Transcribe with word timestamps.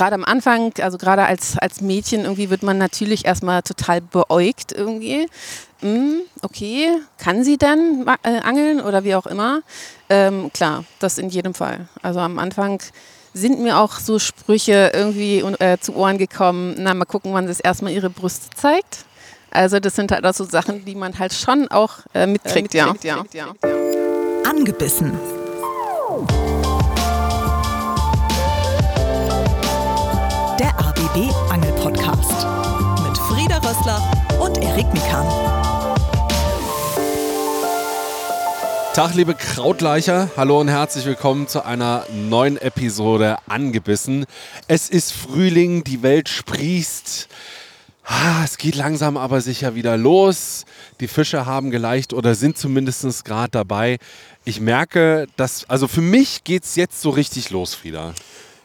gerade 0.00 0.14
am 0.14 0.24
Anfang, 0.24 0.72
also 0.80 0.96
gerade 0.96 1.24
als, 1.24 1.58
als 1.58 1.82
Mädchen 1.82 2.22
irgendwie 2.22 2.48
wird 2.48 2.62
man 2.62 2.78
natürlich 2.78 3.26
erstmal 3.26 3.60
total 3.60 4.00
beäugt 4.00 4.72
irgendwie. 4.72 5.28
Hm, 5.80 6.22
okay, 6.40 6.88
kann 7.18 7.44
sie 7.44 7.58
denn 7.58 8.06
äh, 8.22 8.38
angeln 8.38 8.80
oder 8.80 9.04
wie 9.04 9.14
auch 9.14 9.26
immer? 9.26 9.60
Ähm, 10.08 10.50
klar, 10.54 10.84
das 11.00 11.18
in 11.18 11.28
jedem 11.28 11.52
Fall. 11.52 11.86
Also 12.00 12.18
am 12.20 12.38
Anfang 12.38 12.80
sind 13.34 13.60
mir 13.60 13.78
auch 13.78 13.98
so 13.98 14.18
Sprüche 14.18 14.90
irgendwie 14.94 15.40
äh, 15.58 15.76
zu 15.78 15.94
Ohren 15.94 16.16
gekommen. 16.16 16.76
Na, 16.78 16.94
mal 16.94 17.04
gucken, 17.04 17.34
wann 17.34 17.44
sie 17.44 17.52
es 17.52 17.60
erstmal 17.60 17.92
ihre 17.92 18.08
Brüste 18.08 18.48
zeigt. 18.56 19.04
Also 19.50 19.80
das 19.80 19.96
sind 19.96 20.12
halt 20.12 20.24
auch 20.24 20.34
so 20.34 20.44
Sachen, 20.44 20.86
die 20.86 20.94
man 20.94 21.18
halt 21.18 21.34
schon 21.34 21.68
auch 21.68 21.98
äh, 22.14 22.26
mitkriegt, 22.26 22.74
äh, 22.74 22.86
mitkriegt, 22.86 23.04
ja. 23.04 23.24
ja. 23.34 23.54
Angebissen. 24.48 25.12
Der 30.60 30.78
ABB 30.78 31.32
Angel 31.48 31.72
Podcast 31.72 32.46
mit 33.02 33.16
Frieda 33.16 33.56
Rössler 33.66 34.12
und 34.38 34.58
Erik 34.58 34.92
Mikan. 34.92 35.26
Tag, 38.92 39.14
liebe 39.14 39.34
Krautleicher. 39.34 40.28
Hallo 40.36 40.60
und 40.60 40.68
herzlich 40.68 41.06
willkommen 41.06 41.48
zu 41.48 41.64
einer 41.64 42.04
neuen 42.12 42.58
Episode 42.58 43.38
Angebissen. 43.48 44.26
Es 44.68 44.90
ist 44.90 45.12
Frühling, 45.12 45.82
die 45.82 46.02
Welt 46.02 46.28
sprießt. 46.28 47.28
Ah, 48.04 48.44
es 48.44 48.58
geht 48.58 48.74
langsam 48.74 49.16
aber 49.16 49.40
sicher 49.40 49.74
wieder 49.74 49.96
los. 49.96 50.66
Die 51.00 51.08
Fische 51.08 51.46
haben 51.46 51.70
geleicht 51.70 52.12
oder 52.12 52.34
sind 52.34 52.58
zumindest 52.58 53.24
gerade 53.24 53.52
dabei. 53.52 53.96
Ich 54.44 54.60
merke, 54.60 55.26
dass, 55.38 55.64
also 55.70 55.88
für 55.88 56.02
mich 56.02 56.44
geht 56.44 56.64
es 56.64 56.76
jetzt 56.76 57.00
so 57.00 57.08
richtig 57.08 57.48
los, 57.48 57.74
Frieda. 57.74 58.12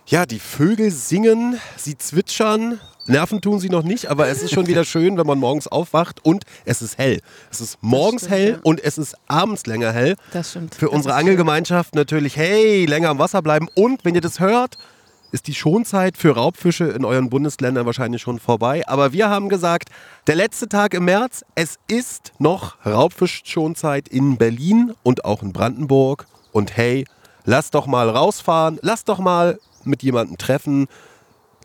Ja, 0.08 0.28
die 0.28 0.38
Vögel 0.38 0.92
singen, 0.92 1.60
sie 1.78 1.98
zwitschern. 1.98 2.80
Nerven 3.08 3.42
tun 3.42 3.60
sie 3.60 3.70
noch 3.70 3.82
nicht, 3.82 4.06
aber 4.06 4.28
es 4.28 4.44
ist 4.44 4.54
schon 4.54 4.68
wieder 4.68 4.86
schön, 4.86 5.18
wenn 5.18 5.26
man 5.26 5.40
morgens 5.40 5.68
aufwacht 5.68 6.24
und 6.24 6.44
es 6.64 6.84
ist 6.84 7.00
hell. 7.00 7.22
Es 7.52 7.60
ist 7.60 7.80
morgens 7.82 8.22
stimmt, 8.22 8.36
hell 8.36 8.52
ja. 8.52 8.60
und 8.62 8.84
es 8.84 9.00
ist 9.00 9.16
abends 9.26 9.66
länger 9.66 9.92
hell. 9.92 10.16
Das 10.32 10.52
stimmt. 10.52 10.76
Für 10.76 10.86
das 10.86 10.94
unsere 10.94 11.16
Angelgemeinschaft 11.16 11.96
natürlich, 11.96 12.38
hey, 12.38 12.86
länger 12.86 13.10
am 13.10 13.18
Wasser 13.18 13.42
bleiben. 13.42 13.68
Und 13.74 14.06
wenn 14.06 14.14
ihr 14.14 14.22
das 14.22 14.40
hört, 14.40 14.78
ist 15.32 15.48
die 15.48 15.56
Schonzeit 15.56 16.18
für 16.18 16.36
Raubfische 16.36 16.86
in 16.86 17.04
euren 17.04 17.32
Bundesländern 17.32 17.88
wahrscheinlich 17.88 18.22
schon 18.22 18.38
vorbei. 18.38 18.88
Aber 18.88 19.12
wir 19.12 19.30
haben 19.30 19.50
gesagt, 19.50 19.90
der 20.28 20.36
letzte 20.36 20.70
Tag 20.70 20.94
im 20.94 21.06
März, 21.06 21.44
es 21.56 21.80
ist 21.88 22.32
noch 22.38 22.76
Raubfischschonzeit 22.86 24.08
in 24.08 24.38
Berlin 24.38 24.94
und 25.02 25.26
auch 25.26 25.42
in 25.42 25.52
Brandenburg. 25.52 26.28
Und 26.52 26.78
hey, 26.78 27.06
lasst 27.44 27.74
doch 27.74 27.88
mal 27.88 28.08
rausfahren, 28.08 28.78
lasst 28.84 29.10
doch 29.10 29.18
mal 29.18 29.58
mit 29.86 30.04
jemandem 30.04 30.38
treffen, 30.38 30.88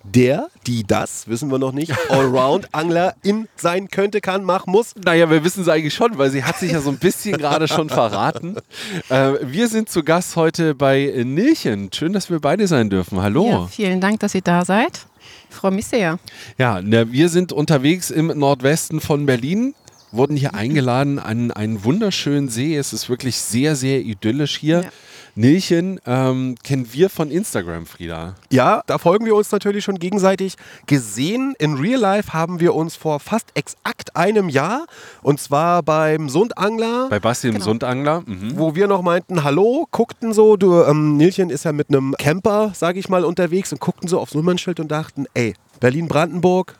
der, 0.03 0.49
die, 0.67 0.85
das, 0.85 1.29
wissen 1.29 1.51
wir 1.51 1.59
noch 1.59 1.73
nicht, 1.73 1.93
Allround-Angler 2.09 3.15
in 3.23 3.49
sein 3.57 3.89
könnte, 3.89 4.21
kann, 4.21 4.45
machen 4.45 4.71
muss? 4.71 4.95
Naja, 5.05 5.31
wir 5.31 5.45
wissen 5.45 5.63
es 5.63 5.69
eigentlich 5.69 5.95
schon, 5.95 6.17
weil 6.17 6.31
sie 6.31 6.43
hat 6.43 6.59
sich 6.59 6.73
ja 6.73 6.81
so 6.81 6.91
ein 6.91 6.99
bisschen 6.99 7.37
gerade 7.37 7.69
schon 7.69 7.89
verraten. 7.89 8.57
Äh, 9.09 9.35
wir 9.43 9.69
sind 9.69 9.89
zu 9.89 10.03
Gast 10.05 10.37
heute 10.37 10.75
bei 10.75 11.23
Nilchen. 11.25 11.91
Schön, 11.93 12.13
dass 12.13 12.31
wir 12.31 12.39
beide 12.39 12.67
sein 12.67 12.91
dürfen. 12.91 13.21
Hallo. 13.21 13.49
Ja, 13.49 13.67
vielen 13.67 14.01
Dank, 14.01 14.21
dass 14.21 14.35
ihr 14.35 14.41
da 14.41 14.65
seid. 14.65 15.07
Ich 15.49 15.57
freue 15.57 15.73
mich 15.73 15.87
sehr. 15.87 16.19
Ja, 16.59 16.81
wir 16.83 17.29
sind 17.29 17.53
unterwegs 17.53 18.11
im 18.11 18.27
Nordwesten 18.29 19.01
von 19.01 19.27
Berlin 19.27 19.75
wurden 20.13 20.37
hier 20.37 20.55
eingeladen 20.55 21.19
an 21.19 21.51
einen 21.51 21.85
wunderschönen 21.85 22.49
See. 22.49 22.77
Es 22.77 22.93
ist 22.93 23.09
wirklich 23.09 23.37
sehr, 23.37 23.77
sehr 23.77 24.01
idyllisch 24.01 24.59
hier. 24.59 24.83
Ja. 24.83 24.91
Nilchen 25.35 26.01
ähm, 26.07 26.57
kennen 26.63 26.93
wir 26.93 27.11
von 27.11 27.31
Instagram, 27.31 27.87
Frieda. 27.87 28.35
Ja, 28.51 28.83
da 28.87 28.99
folgen 28.99 29.25
wir 29.27 29.35
uns 29.35 29.51
natürlich 29.53 29.85
schon 29.85 29.99
gegenseitig. 29.99 30.57
Gesehen 30.87 31.55
in 31.59 31.75
Real 31.75 32.01
Life 32.01 32.33
haben 32.33 32.61
wir 32.61 32.75
uns 32.75 32.97
vor 32.97 33.21
fast 33.21 33.49
exakt 33.55 34.17
einem 34.17 34.49
Jahr 34.49 34.87
und 35.23 35.41
zwar 35.41 35.83
beim 35.83 36.29
Sundangler. 36.29 37.09
Bei 37.11 37.21
Basti 37.21 37.49
im 37.49 37.55
genau. 37.55 37.65
Sundangler. 37.65 38.23
Mhm. 38.27 38.59
Wo 38.59 38.75
wir 38.75 38.87
noch 38.87 39.03
meinten, 39.03 39.45
hallo, 39.45 39.87
guckten 39.91 40.33
so, 40.33 40.57
du, 40.57 40.83
ähm, 40.83 41.17
Nilchen 41.17 41.51
ist 41.51 41.65
ja 41.65 41.73
mit 41.73 41.89
einem 41.89 42.15
Camper, 42.19 42.73
sage 42.75 42.99
ich 42.99 43.09
mal, 43.09 43.25
unterwegs 43.25 43.73
und 43.73 43.81
guckten 43.81 44.09
so 44.09 44.19
aufs 44.21 44.35
Nummernschild 44.35 44.81
und 44.81 44.91
dachten, 44.91 45.27
ey, 45.35 45.55
Berlin-Brandenburg, 45.81 46.79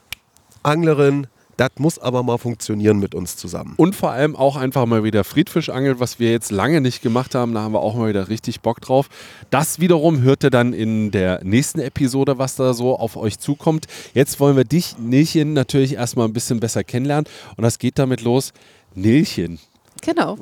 Anglerin, 0.63 1.27
das 1.61 1.73
muss 1.77 1.99
aber 1.99 2.23
mal 2.23 2.39
funktionieren 2.39 2.99
mit 2.99 3.15
uns 3.15 3.37
zusammen. 3.37 3.75
Und 3.77 3.95
vor 3.95 4.13
allem 4.13 4.35
auch 4.35 4.57
einfach 4.57 4.87
mal 4.87 5.05
wieder 5.05 5.25
Friedfisch 5.25 5.69
angeln, 5.69 6.01
was 6.01 6.19
wir 6.19 6.31
jetzt 6.31 6.51
lange 6.51 6.81
nicht 6.81 7.03
gemacht 7.03 7.35
haben. 7.35 7.53
Da 7.53 7.61
haben 7.61 7.75
wir 7.75 7.81
auch 7.81 7.95
mal 7.95 8.09
wieder 8.09 8.31
richtig 8.31 8.63
Bock 8.63 8.81
drauf. 8.81 9.11
Das 9.51 9.79
wiederum 9.79 10.23
hörte 10.23 10.49
dann 10.49 10.73
in 10.73 11.11
der 11.11 11.45
nächsten 11.45 11.81
Episode, 11.81 12.39
was 12.39 12.57
da 12.57 12.73
so 12.73 12.97
auf 12.97 13.19
euch 13.19 13.39
zukommt. 13.39 13.89
Jetzt 14.15 14.41
wollen 14.41 14.57
wir 14.57 14.65
dich, 14.65 14.97
Nilchen, 14.99 15.53
natürlich 15.53 15.97
erstmal 15.97 16.27
ein 16.29 16.33
bisschen 16.33 16.61
besser 16.61 16.83
kennenlernen. 16.83 17.27
Und 17.59 17.63
das 17.63 17.79
geht 17.79 17.99
damit 17.99 18.23
los. 18.23 18.55
Nilchen, 18.95 19.59
Genau. 20.01 20.37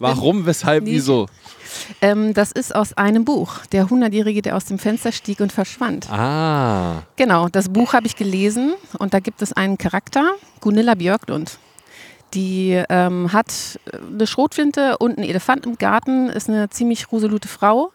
Warum, 0.00 0.46
weshalb, 0.46 0.84
Nilchen. 0.84 0.96
wieso? 0.96 1.26
Ähm, 2.00 2.34
das 2.34 2.52
ist 2.52 2.74
aus 2.74 2.92
einem 2.94 3.24
Buch. 3.24 3.58
Der 3.72 3.88
Hundertjährige, 3.90 4.42
der 4.42 4.56
aus 4.56 4.64
dem 4.66 4.78
Fenster 4.78 5.12
stieg 5.12 5.40
und 5.40 5.52
verschwand. 5.52 6.10
Ah. 6.10 7.02
Genau, 7.16 7.48
das 7.48 7.68
Buch 7.68 7.92
habe 7.92 8.06
ich 8.06 8.16
gelesen 8.16 8.74
und 8.98 9.14
da 9.14 9.20
gibt 9.20 9.42
es 9.42 9.52
einen 9.52 9.78
Charakter, 9.78 10.32
Gunilla 10.60 10.94
Björklund. 10.94 11.58
Die 12.34 12.80
ähm, 12.88 13.32
hat 13.32 13.80
eine 13.92 14.26
Schrotflinte 14.26 14.98
und 14.98 15.18
einen 15.18 15.28
Elefant 15.28 15.66
im 15.66 15.78
Garten, 15.78 16.28
ist 16.28 16.48
eine 16.48 16.70
ziemlich 16.70 17.10
ruselute 17.10 17.48
Frau. 17.48 17.92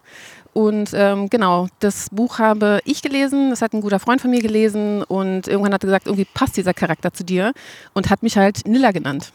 Und 0.52 0.92
ähm, 0.94 1.30
genau, 1.30 1.68
das 1.80 2.10
Buch 2.12 2.40
habe 2.40 2.80
ich 2.86 3.02
gelesen, 3.02 3.50
das 3.50 3.62
hat 3.62 3.74
ein 3.74 3.82
guter 3.82 4.00
Freund 4.00 4.22
von 4.22 4.32
mir 4.32 4.42
gelesen 4.42 5.04
und 5.04 5.50
irgendwann 5.50 5.74
hat 5.74 5.84
er 5.84 5.88
gesagt, 5.88 6.08
irgendwie 6.08 6.28
passt 6.34 6.56
dieser 6.56 6.74
Charakter 6.74 7.12
zu 7.12 7.26
dir 7.26 7.52
und 7.94 8.10
hat 8.10 8.24
mich 8.24 8.38
halt 8.38 8.66
Nilla 8.66 8.92
genannt. 8.92 9.34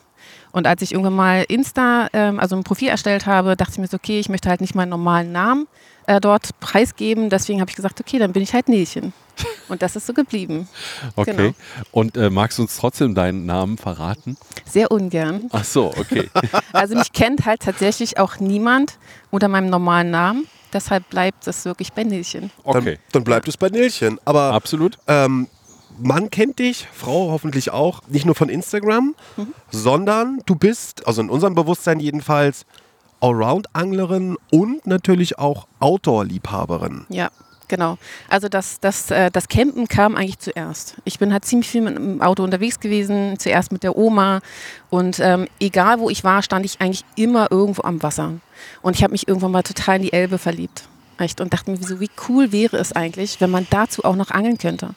Und 0.52 0.66
als 0.66 0.82
ich 0.82 0.92
irgendwann 0.92 1.14
mal 1.14 1.44
Insta, 1.48 2.08
ähm, 2.12 2.40
also 2.40 2.56
ein 2.56 2.64
Profil 2.64 2.88
erstellt 2.88 3.26
habe, 3.26 3.56
dachte 3.56 3.72
ich 3.72 3.78
mir 3.78 3.86
so, 3.86 3.96
okay, 3.96 4.18
ich 4.18 4.28
möchte 4.28 4.48
halt 4.48 4.60
nicht 4.60 4.74
meinen 4.74 4.88
normalen 4.88 5.32
Namen 5.32 5.68
äh, 6.06 6.20
dort 6.20 6.58
preisgeben. 6.60 7.30
Deswegen 7.30 7.60
habe 7.60 7.70
ich 7.70 7.76
gesagt, 7.76 8.00
okay, 8.00 8.18
dann 8.18 8.32
bin 8.32 8.42
ich 8.42 8.52
halt 8.52 8.68
Nilchen. 8.68 9.12
Und 9.68 9.82
das 9.82 9.96
ist 9.96 10.06
so 10.06 10.12
geblieben. 10.12 10.68
Okay. 11.16 11.34
Genau. 11.36 11.54
Und 11.92 12.16
äh, 12.16 12.30
magst 12.30 12.58
du 12.58 12.62
uns 12.62 12.76
trotzdem 12.76 13.14
deinen 13.14 13.46
Namen 13.46 13.78
verraten? 13.78 14.36
Sehr 14.64 14.90
ungern. 14.90 15.48
Ach 15.52 15.64
so, 15.64 15.86
okay. 15.96 16.28
also 16.72 16.96
mich 16.96 17.12
kennt 17.12 17.46
halt 17.46 17.60
tatsächlich 17.62 18.18
auch 18.18 18.38
niemand 18.38 18.98
unter 19.30 19.48
meinem 19.48 19.70
normalen 19.70 20.10
Namen. 20.10 20.46
Deshalb 20.72 21.08
bleibt 21.10 21.46
es 21.46 21.64
wirklich 21.64 21.92
bei 21.92 22.04
Nilchen. 22.04 22.50
Okay. 22.64 22.94
Dann, 22.94 22.98
dann 23.12 23.24
bleibt 23.24 23.48
es 23.48 23.56
bei 23.56 23.68
Nilchen. 23.68 24.18
Aber 24.24 24.52
absolut. 24.52 24.98
Ähm, 25.06 25.48
Mann 26.00 26.30
kennt 26.30 26.58
dich, 26.58 26.88
Frau 26.92 27.30
hoffentlich 27.30 27.70
auch, 27.70 28.00
nicht 28.08 28.26
nur 28.26 28.34
von 28.34 28.48
Instagram, 28.48 29.14
mhm. 29.36 29.54
sondern 29.70 30.40
du 30.46 30.54
bist, 30.54 31.06
also 31.06 31.20
in 31.22 31.30
unserem 31.30 31.54
Bewusstsein 31.54 32.00
jedenfalls, 32.00 32.64
Allround-Anglerin 33.20 34.36
und 34.50 34.86
natürlich 34.86 35.38
auch 35.38 35.66
Outdoor-Liebhaberin. 35.78 37.04
Ja, 37.10 37.30
genau. 37.68 37.98
Also 38.28 38.48
das, 38.48 38.80
das, 38.80 39.10
äh, 39.10 39.30
das 39.30 39.48
Campen 39.48 39.88
kam 39.88 40.16
eigentlich 40.16 40.38
zuerst. 40.38 40.96
Ich 41.04 41.18
bin 41.18 41.32
halt 41.32 41.44
ziemlich 41.44 41.68
viel 41.68 41.82
mit 41.82 41.96
dem 41.96 42.22
Auto 42.22 42.42
unterwegs 42.42 42.80
gewesen, 42.80 43.38
zuerst 43.38 43.72
mit 43.72 43.82
der 43.82 43.96
Oma. 43.96 44.40
Und 44.88 45.20
ähm, 45.20 45.48
egal 45.60 46.00
wo 46.00 46.10
ich 46.10 46.24
war, 46.24 46.42
stand 46.42 46.64
ich 46.64 46.80
eigentlich 46.80 47.04
immer 47.16 47.50
irgendwo 47.50 47.82
am 47.82 48.02
Wasser. 48.02 48.40
Und 48.82 48.96
ich 48.96 49.02
habe 49.02 49.12
mich 49.12 49.28
irgendwann 49.28 49.52
mal 49.52 49.62
total 49.62 49.96
in 49.96 50.02
die 50.02 50.12
Elbe 50.12 50.38
verliebt. 50.38 50.88
Echt? 51.18 51.40
Und 51.42 51.52
dachte 51.52 51.70
mir, 51.70 51.76
so, 51.76 52.00
wie 52.00 52.10
cool 52.28 52.52
wäre 52.52 52.78
es 52.78 52.92
eigentlich, 52.92 53.40
wenn 53.40 53.50
man 53.50 53.66
dazu 53.68 54.04
auch 54.04 54.16
noch 54.16 54.30
angeln 54.30 54.56
könnte. 54.56 54.94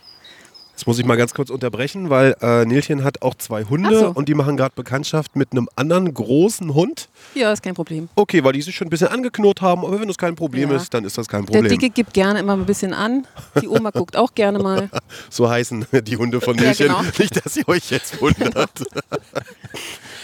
Jetzt 0.74 0.88
muss 0.88 0.98
ich 0.98 1.06
mal 1.06 1.18
ganz 1.18 1.36
kurz 1.36 1.52
unterbrechen, 1.52 2.10
weil 2.10 2.36
äh, 2.42 2.66
Nilchen 2.66 3.04
hat 3.04 3.22
auch 3.22 3.36
zwei 3.36 3.64
Hunde 3.64 4.00
so. 4.00 4.08
und 4.10 4.28
die 4.28 4.34
machen 4.34 4.58
gerade 4.58 4.74
Bekanntschaft 4.76 5.36
mit 5.36 5.52
einem 5.52 5.70
anderen 5.76 6.12
großen 6.12 6.74
Hund. 6.74 7.10
Ja, 7.36 7.54
ist 7.54 7.62
kein 7.62 7.76
Problem. 7.76 8.10
Okay, 8.16 8.44
weil 8.44 8.54
die 8.54 8.62
sich 8.64 8.76
schon 8.76 8.88
ein 8.88 8.90
bisschen 8.90 9.10
angeknurrt 9.10 9.62
haben, 9.62 9.86
aber 9.86 10.02
wenn 10.02 10.08
das 10.08 10.18
kein 10.18 10.36
Problem 10.36 10.72
ja. 10.72 10.78
ist, 10.78 10.92
dann 10.94 11.06
ist 11.06 11.16
das 11.16 11.28
kein 11.28 11.46
Problem. 11.46 11.64
Der 11.64 11.72
Dicke 11.72 11.92
gibt 11.92 12.14
gerne 12.14 12.40
immer 12.40 12.54
ein 12.54 12.66
bisschen 12.66 12.94
an. 12.94 13.28
Die 13.62 13.68
Oma 13.68 13.92
guckt 13.94 14.18
auch 14.18 14.34
gerne 14.34 14.58
mal. 14.58 14.90
so 15.30 15.48
heißen 15.48 15.86
die 15.92 16.18
Hunde 16.18 16.42
von 16.42 16.56
Nilchen. 16.56 16.88
Ja, 16.88 17.02
genau. 17.02 17.12
Nicht, 17.20 17.46
dass 17.46 17.56
ihr 17.56 17.68
euch 17.68 17.92
jetzt 17.92 18.20
wundert. 18.20 18.72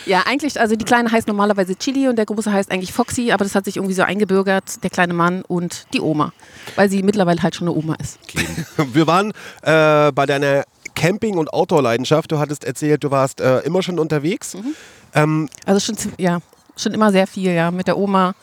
Ja, 0.10 0.24
eigentlich, 0.26 0.60
also 0.60 0.76
die 0.76 0.86
Kleine 0.86 1.12
heißt 1.12 1.28
normalerweise 1.28 1.76
Chili 1.76 2.08
und 2.08 2.16
der 2.16 2.26
Große 2.26 2.52
heißt 2.52 2.72
eigentlich 2.72 2.92
Foxy, 2.92 3.32
aber 3.32 3.46
das 3.46 3.54
hat 3.54 3.66
sich 3.66 3.78
irgendwie 3.78 3.94
so 3.94 4.02
eingebürgert, 4.02 4.84
der 4.84 4.90
kleine 4.90 5.14
Mann 5.14 5.44
und 5.44 5.86
die 5.94 6.02
Oma, 6.02 6.34
weil 6.76 6.90
sie 6.90 7.04
mittlerweile 7.04 7.44
halt 7.44 7.54
schon 7.54 7.68
eine 7.68 7.78
Oma 7.78 7.94
ist. 8.02 8.18
Okay. 8.24 8.44
Wir 8.94 9.06
waren 9.06 9.34
äh, 9.62 10.12
bei 10.12 10.26
deiner 10.26 10.64
Camping- 10.96 11.38
und 11.38 11.54
Outdoor-Leidenschaft. 11.54 12.32
Du 12.32 12.40
hattest 12.40 12.64
erzählt, 12.64 13.04
du 13.04 13.12
warst 13.12 13.40
äh, 13.40 13.60
immer 13.60 13.84
schon 13.84 14.00
unterwegs. 14.00 14.56
Mhm. 14.56 14.76
Ähm, 15.14 15.50
also 15.68 15.80
schon, 15.80 15.96
ja, 16.18 16.40
schon 16.76 16.96
immer 16.96 17.12
sehr 17.12 17.28
viel, 17.28 17.52
ja, 17.52 17.70
mit 17.70 17.86
der 17.86 17.96
Oma. 17.96 18.34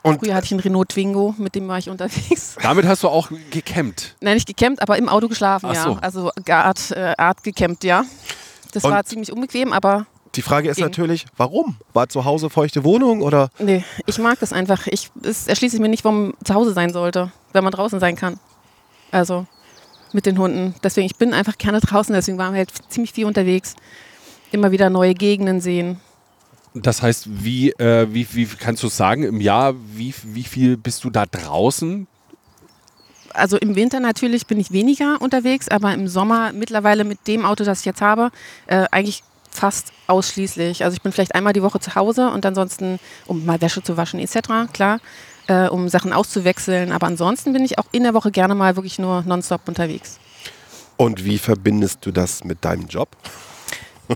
Und 0.00 0.20
Früher 0.20 0.34
hatte 0.34 0.46
ich 0.46 0.52
einen 0.52 0.60
Renault 0.60 0.88
Twingo, 0.88 1.34
mit 1.36 1.56
dem 1.56 1.68
war 1.68 1.76
ich 1.76 1.90
unterwegs. 1.90 2.56
Damit 2.62 2.86
hast 2.86 3.02
du 3.02 3.08
auch 3.08 3.30
gecampt? 3.50 4.16
Nein, 4.22 4.32
nicht 4.32 4.46
gecampt, 4.46 4.80
aber 4.80 4.96
im 4.96 5.10
Auto 5.10 5.28
geschlafen, 5.28 5.66
Ach 5.70 5.74
ja. 5.74 5.82
So. 5.84 5.98
Also 6.00 6.30
Art, 6.48 6.90
äh, 6.92 7.12
Art 7.18 7.42
gecampt, 7.42 7.84
ja. 7.84 8.06
Das 8.72 8.82
und 8.82 8.92
war 8.92 9.04
ziemlich 9.04 9.30
unbequem, 9.30 9.74
aber 9.74 10.06
die 10.36 10.42
Frage 10.42 10.68
ist 10.68 10.76
ging. 10.76 10.84
natürlich, 10.84 11.26
warum? 11.36 11.76
War 11.92 12.08
zu 12.08 12.24
Hause 12.24 12.50
feuchte 12.50 12.84
Wohnung 12.84 13.22
oder? 13.22 13.50
Nee, 13.58 13.84
ich 14.06 14.18
mag 14.18 14.38
das 14.38 14.52
einfach. 14.52 14.86
Ich, 14.86 15.10
es 15.22 15.48
erschließt 15.48 15.72
sich 15.72 15.80
mir 15.80 15.88
nicht, 15.88 16.04
warum 16.04 16.34
zu 16.44 16.54
Hause 16.54 16.72
sein 16.72 16.92
sollte, 16.92 17.32
wenn 17.52 17.64
man 17.64 17.72
draußen 17.72 17.98
sein 17.98 18.16
kann. 18.16 18.38
Also, 19.10 19.46
mit 20.12 20.26
den 20.26 20.38
Hunden. 20.38 20.74
Deswegen, 20.82 21.06
ich 21.06 21.16
bin 21.16 21.34
einfach 21.34 21.58
gerne 21.58 21.80
draußen, 21.80 22.14
deswegen 22.14 22.38
waren 22.38 22.52
wir 22.52 22.58
halt 22.58 22.72
ziemlich 22.88 23.12
viel 23.12 23.26
unterwegs. 23.26 23.74
Immer 24.52 24.70
wieder 24.70 24.90
neue 24.90 25.14
Gegenden 25.14 25.60
sehen. 25.60 26.00
Das 26.74 27.02
heißt, 27.02 27.26
wie, 27.28 27.70
äh, 27.72 28.06
wie, 28.12 28.26
wie 28.32 28.46
kannst 28.46 28.82
du 28.82 28.88
sagen, 28.88 29.24
im 29.24 29.40
Jahr, 29.40 29.74
wie, 29.92 30.14
wie 30.22 30.44
viel 30.44 30.76
bist 30.76 31.02
du 31.02 31.10
da 31.10 31.26
draußen? 31.26 32.06
Also 33.32 33.56
im 33.56 33.76
Winter 33.76 34.00
natürlich 34.00 34.46
bin 34.46 34.58
ich 34.58 34.72
weniger 34.72 35.20
unterwegs, 35.20 35.68
aber 35.68 35.94
im 35.94 36.08
Sommer 36.08 36.52
mittlerweile 36.52 37.04
mit 37.04 37.26
dem 37.26 37.44
Auto, 37.44 37.64
das 37.64 37.80
ich 37.80 37.86
jetzt 37.86 38.00
habe, 38.00 38.30
äh, 38.66 38.86
eigentlich 38.90 39.22
fast 39.50 39.92
ausschließlich. 40.06 40.84
Also 40.84 40.94
ich 40.94 41.02
bin 41.02 41.12
vielleicht 41.12 41.34
einmal 41.34 41.52
die 41.52 41.62
Woche 41.62 41.80
zu 41.80 41.94
Hause 41.94 42.30
und 42.30 42.46
ansonsten, 42.46 42.98
um 43.26 43.44
mal 43.44 43.60
Wäsche 43.60 43.82
zu 43.82 43.96
waschen 43.96 44.20
etc., 44.20 44.72
klar, 44.72 45.00
äh, 45.46 45.68
um 45.68 45.88
Sachen 45.88 46.12
auszuwechseln. 46.12 46.92
Aber 46.92 47.06
ansonsten 47.06 47.52
bin 47.52 47.64
ich 47.64 47.78
auch 47.78 47.86
in 47.92 48.04
der 48.04 48.14
Woche 48.14 48.30
gerne 48.30 48.54
mal 48.54 48.76
wirklich 48.76 48.98
nur 48.98 49.22
nonstop 49.22 49.66
unterwegs. 49.66 50.18
Und 50.96 51.24
wie 51.24 51.38
verbindest 51.38 52.04
du 52.04 52.12
das 52.12 52.44
mit 52.44 52.64
deinem 52.64 52.86
Job? 52.86 53.08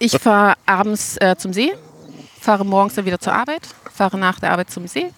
Ich 0.00 0.12
fahre 0.18 0.54
abends 0.66 1.16
äh, 1.18 1.36
zum 1.36 1.52
See, 1.52 1.72
fahre 2.40 2.64
morgens 2.64 2.94
dann 2.94 3.06
wieder 3.06 3.18
zur 3.18 3.32
Arbeit, 3.32 3.62
fahre 3.92 4.18
nach 4.18 4.40
der 4.40 4.52
Arbeit 4.52 4.70
zum 4.70 4.86
See, 4.86 5.10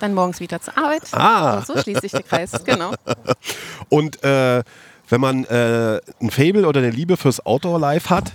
dann 0.00 0.14
morgens 0.14 0.40
wieder 0.40 0.60
zur 0.60 0.76
Arbeit. 0.76 1.02
Ah. 1.12 1.58
Und 1.58 1.66
so 1.66 1.78
schließt 1.78 2.00
sich 2.00 2.12
der 2.12 2.22
Kreis, 2.22 2.52
genau. 2.64 2.94
Und 3.88 4.22
äh, 4.24 4.62
wenn 5.08 5.20
man 5.20 5.44
äh, 5.44 6.00
ein 6.20 6.30
Fable 6.30 6.66
oder 6.66 6.80
eine 6.80 6.90
Liebe 6.90 7.16
fürs 7.16 7.44
Outdoor-Life 7.44 8.10
hat, 8.10 8.32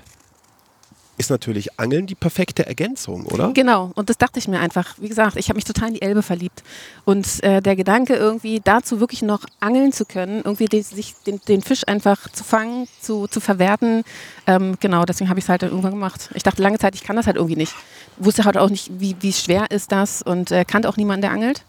ist 1.19 1.29
natürlich 1.29 1.77
Angeln 1.77 2.07
die 2.07 2.15
perfekte 2.15 2.65
Ergänzung, 2.65 3.25
oder? 3.25 3.51
Genau, 3.51 3.91
und 3.95 4.09
das 4.09 4.17
dachte 4.17 4.39
ich 4.39 4.47
mir 4.47 4.59
einfach. 4.59 4.95
Wie 4.99 5.09
gesagt, 5.09 5.35
ich 5.35 5.49
habe 5.49 5.57
mich 5.57 5.65
total 5.65 5.89
in 5.89 5.95
die 5.95 6.01
Elbe 6.01 6.23
verliebt. 6.23 6.63
Und 7.03 7.43
äh, 7.43 7.61
der 7.61 7.75
Gedanke, 7.75 8.15
irgendwie 8.15 8.61
dazu 8.63 9.01
wirklich 9.01 9.21
noch 9.21 9.41
angeln 9.59 9.91
zu 9.91 10.05
können, 10.05 10.37
irgendwie 10.37 10.65
den, 10.65 10.81
sich 10.81 11.15
den, 11.27 11.41
den 11.47 11.61
Fisch 11.61 11.85
einfach 11.85 12.29
zu 12.31 12.45
fangen, 12.45 12.87
zu, 13.01 13.27
zu 13.27 13.41
verwerten, 13.41 14.03
ähm, 14.47 14.77
genau, 14.79 15.03
deswegen 15.03 15.29
habe 15.29 15.39
ich 15.39 15.45
es 15.45 15.49
halt 15.49 15.63
irgendwann 15.63 15.91
gemacht. 15.91 16.29
Ich 16.35 16.43
dachte 16.43 16.63
lange 16.63 16.79
Zeit, 16.79 16.95
ich 16.95 17.03
kann 17.03 17.17
das 17.17 17.27
halt 17.27 17.35
irgendwie 17.35 17.57
nicht. 17.57 17.75
Wusste 18.17 18.45
halt 18.45 18.57
auch 18.57 18.69
nicht, 18.69 18.89
wie, 18.99 19.17
wie 19.19 19.33
schwer 19.33 19.69
ist 19.71 19.91
das 19.91 20.21
und 20.21 20.51
äh, 20.51 20.63
kannte 20.63 20.87
auch 20.87 20.95
niemanden, 20.95 21.23
der 21.23 21.31
angelt. 21.31 21.65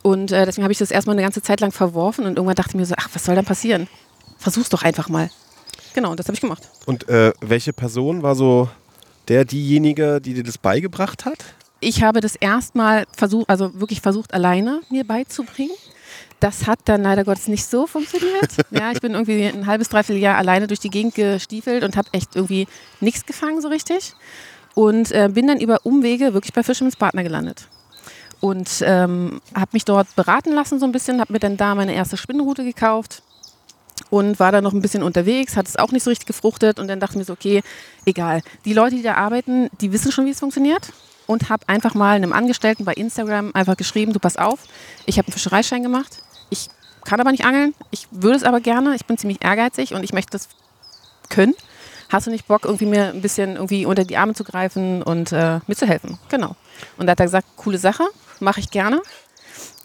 Und 0.00 0.32
äh, 0.32 0.46
deswegen 0.46 0.64
habe 0.64 0.72
ich 0.72 0.78
das 0.78 0.90
erstmal 0.90 1.14
eine 1.14 1.22
ganze 1.22 1.42
Zeit 1.42 1.60
lang 1.60 1.70
verworfen 1.70 2.24
und 2.24 2.38
irgendwann 2.38 2.56
dachte 2.56 2.70
ich 2.70 2.76
mir 2.76 2.86
so, 2.86 2.94
ach, 2.96 3.10
was 3.12 3.24
soll 3.24 3.34
dann 3.34 3.44
passieren? 3.44 3.88
Versuch's 4.38 4.70
doch 4.70 4.82
einfach 4.82 5.10
mal. 5.10 5.28
Genau, 5.94 6.14
das 6.14 6.26
habe 6.26 6.34
ich 6.34 6.40
gemacht. 6.40 6.68
Und 6.86 7.08
äh, 7.08 7.32
welche 7.40 7.72
Person 7.72 8.22
war 8.22 8.34
so 8.34 8.68
der, 9.28 9.44
diejenige, 9.44 10.20
die 10.20 10.34
dir 10.34 10.42
das 10.42 10.58
beigebracht 10.58 11.24
hat? 11.24 11.38
Ich 11.80 12.02
habe 12.02 12.20
das 12.20 12.36
erstmal 12.36 13.06
versucht, 13.16 13.48
also 13.48 13.80
wirklich 13.80 14.00
versucht, 14.00 14.34
alleine 14.34 14.80
mir 14.90 15.04
beizubringen. 15.04 15.74
Das 16.38 16.66
hat 16.66 16.80
dann 16.86 17.02
leider 17.02 17.24
Gottes 17.24 17.48
nicht 17.48 17.66
so 17.66 17.86
funktioniert. 17.86 18.50
Ja, 18.70 18.92
ich 18.92 19.00
bin 19.00 19.12
irgendwie 19.12 19.44
ein 19.44 19.66
halbes, 19.66 19.88
dreiviertel 19.88 20.20
Jahr 20.20 20.36
alleine 20.36 20.66
durch 20.66 20.80
die 20.80 20.90
Gegend 20.90 21.14
gestiefelt 21.14 21.84
und 21.84 21.96
habe 21.96 22.08
echt 22.12 22.36
irgendwie 22.36 22.66
nichts 23.00 23.26
gefangen 23.26 23.60
so 23.60 23.68
richtig. 23.68 24.14
Und 24.74 25.12
äh, 25.12 25.28
bin 25.32 25.46
dann 25.46 25.60
über 25.60 25.78
Umwege 25.84 26.32
wirklich 26.34 26.52
bei 26.52 26.62
Fisherman's 26.62 26.96
Partner 26.96 27.22
gelandet. 27.22 27.66
Und 28.40 28.82
ähm, 28.86 29.40
habe 29.54 29.70
mich 29.72 29.84
dort 29.84 30.14
beraten 30.16 30.52
lassen 30.52 30.78
so 30.78 30.86
ein 30.86 30.92
bisschen, 30.92 31.20
habe 31.20 31.32
mir 31.32 31.40
dann 31.40 31.56
da 31.56 31.74
meine 31.74 31.94
erste 31.94 32.16
Spinnenroute 32.16 32.64
gekauft 32.64 33.22
und 34.08 34.40
war 34.40 34.52
dann 34.52 34.64
noch 34.64 34.72
ein 34.72 34.80
bisschen 34.80 35.02
unterwegs, 35.02 35.56
hat 35.56 35.68
es 35.68 35.76
auch 35.76 35.92
nicht 35.92 36.02
so 36.02 36.10
richtig 36.10 36.26
gefruchtet 36.26 36.78
und 36.78 36.88
dann 36.88 37.00
dachte 37.00 37.14
ich 37.14 37.18
mir 37.18 37.24
so, 37.24 37.32
okay, 37.32 37.62
egal. 38.06 38.42
Die 38.64 38.72
Leute, 38.72 38.96
die 38.96 39.02
da 39.02 39.14
arbeiten, 39.14 39.68
die 39.80 39.92
wissen 39.92 40.12
schon, 40.12 40.26
wie 40.26 40.30
es 40.30 40.40
funktioniert 40.40 40.92
und 41.26 41.48
habe 41.48 41.68
einfach 41.68 41.94
mal 41.94 42.16
einem 42.16 42.32
Angestellten 42.32 42.84
bei 42.84 42.94
Instagram 42.94 43.52
einfach 43.54 43.76
geschrieben, 43.76 44.12
du 44.12 44.18
pass 44.18 44.36
auf, 44.36 44.60
ich 45.06 45.18
habe 45.18 45.28
einen 45.28 45.34
Fischereischein 45.34 45.82
gemacht, 45.82 46.22
ich 46.48 46.68
kann 47.04 47.20
aber 47.20 47.30
nicht 47.30 47.44
angeln, 47.44 47.74
ich 47.90 48.08
würde 48.10 48.36
es 48.36 48.42
aber 48.42 48.60
gerne, 48.60 48.94
ich 48.94 49.06
bin 49.06 49.16
ziemlich 49.16 49.44
ehrgeizig 49.44 49.94
und 49.94 50.02
ich 50.02 50.12
möchte 50.12 50.32
das 50.32 50.48
können. 51.28 51.54
Hast 52.08 52.26
du 52.26 52.32
nicht 52.32 52.48
Bock, 52.48 52.64
irgendwie 52.64 52.86
mir 52.86 53.10
ein 53.10 53.22
bisschen 53.22 53.54
irgendwie 53.54 53.86
unter 53.86 54.04
die 54.04 54.16
Arme 54.16 54.34
zu 54.34 54.42
greifen 54.42 55.02
und 55.02 55.30
äh, 55.30 55.60
mir 55.68 55.76
zu 55.76 55.86
helfen? 55.86 56.18
Genau. 56.28 56.56
Und 56.98 57.06
da 57.06 57.12
hat 57.12 57.20
er 57.20 57.26
gesagt, 57.26 57.46
coole 57.56 57.78
Sache, 57.78 58.02
mache 58.40 58.58
ich 58.58 58.70
gerne. 58.70 59.00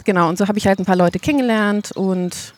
Genau, 0.06 0.30
und 0.30 0.38
so 0.40 0.48
habe 0.48 0.58
ich 0.58 0.66
halt 0.66 0.80
ein 0.80 0.86
paar 0.86 0.96
Leute 0.96 1.20
kennengelernt 1.20 1.92
und 1.92 2.55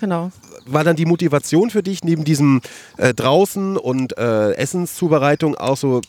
genau. 0.00 0.30
War 0.66 0.84
dann 0.84 0.96
die 0.96 1.06
Motivation 1.06 1.70
für 1.70 1.82
dich 1.82 2.04
neben 2.04 2.24
diesem 2.24 2.60
äh, 2.96 3.12
draußen 3.14 3.76
und 3.76 4.16
äh, 4.18 4.52
Essenszubereitung 4.54 5.54
auch 5.56 5.76
so 5.76 6.00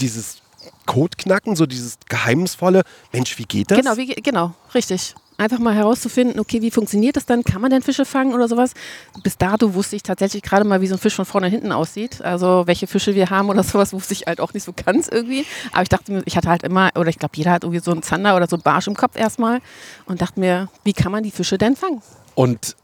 dieses 0.00 0.38
Codeknacken, 0.86 1.56
so 1.56 1.66
dieses 1.66 1.98
geheimnisvolle, 2.08 2.82
Mensch, 3.12 3.38
wie 3.38 3.44
geht 3.44 3.70
das? 3.70 3.78
Genau, 3.78 3.96
wie, 3.96 4.06
ge- 4.06 4.20
genau, 4.22 4.52
richtig. 4.74 5.14
Einfach 5.38 5.58
mal 5.58 5.74
herauszufinden, 5.74 6.38
okay, 6.38 6.60
wie 6.60 6.70
funktioniert 6.70 7.16
das 7.16 7.24
dann? 7.24 7.42
Kann 7.42 7.60
man 7.62 7.70
denn 7.70 7.82
Fische 7.82 8.04
fangen 8.04 8.34
oder 8.34 8.46
sowas? 8.48 8.74
Bis 9.22 9.38
dato 9.38 9.74
wusste 9.74 9.96
ich 9.96 10.02
tatsächlich 10.02 10.42
gerade 10.42 10.64
mal, 10.64 10.80
wie 10.82 10.86
so 10.86 10.94
ein 10.94 10.98
Fisch 10.98 11.14
von 11.14 11.24
vorne 11.24 11.46
und 11.46 11.52
hinten 11.52 11.72
aussieht. 11.72 12.20
Also 12.22 12.64
welche 12.66 12.86
Fische 12.86 13.14
wir 13.14 13.30
haben 13.30 13.48
oder 13.48 13.62
sowas, 13.64 13.92
wusste 13.92 14.12
ich 14.12 14.24
halt 14.26 14.40
auch 14.40 14.52
nicht 14.52 14.62
so 14.64 14.72
ganz 14.74 15.08
irgendwie. 15.08 15.46
Aber 15.72 15.82
ich 15.82 15.88
dachte 15.88 16.12
mir, 16.12 16.22
ich 16.26 16.36
hatte 16.36 16.48
halt 16.48 16.62
immer, 16.64 16.90
oder 16.96 17.08
ich 17.08 17.18
glaube, 17.18 17.36
jeder 17.36 17.52
hat 17.52 17.64
irgendwie 17.64 17.80
so 17.82 17.90
einen 17.92 18.02
Zander 18.02 18.36
oder 18.36 18.46
so 18.46 18.56
einen 18.56 18.62
Barsch 18.62 18.86
im 18.86 18.94
Kopf 18.94 19.16
erstmal 19.16 19.60
und 20.06 20.20
dachte 20.20 20.38
mir, 20.38 20.68
wie 20.84 20.92
kann 20.92 21.10
man 21.10 21.22
die 21.22 21.30
Fische 21.32 21.58
denn 21.58 21.76
fangen? 21.76 22.02
Und 22.34 22.76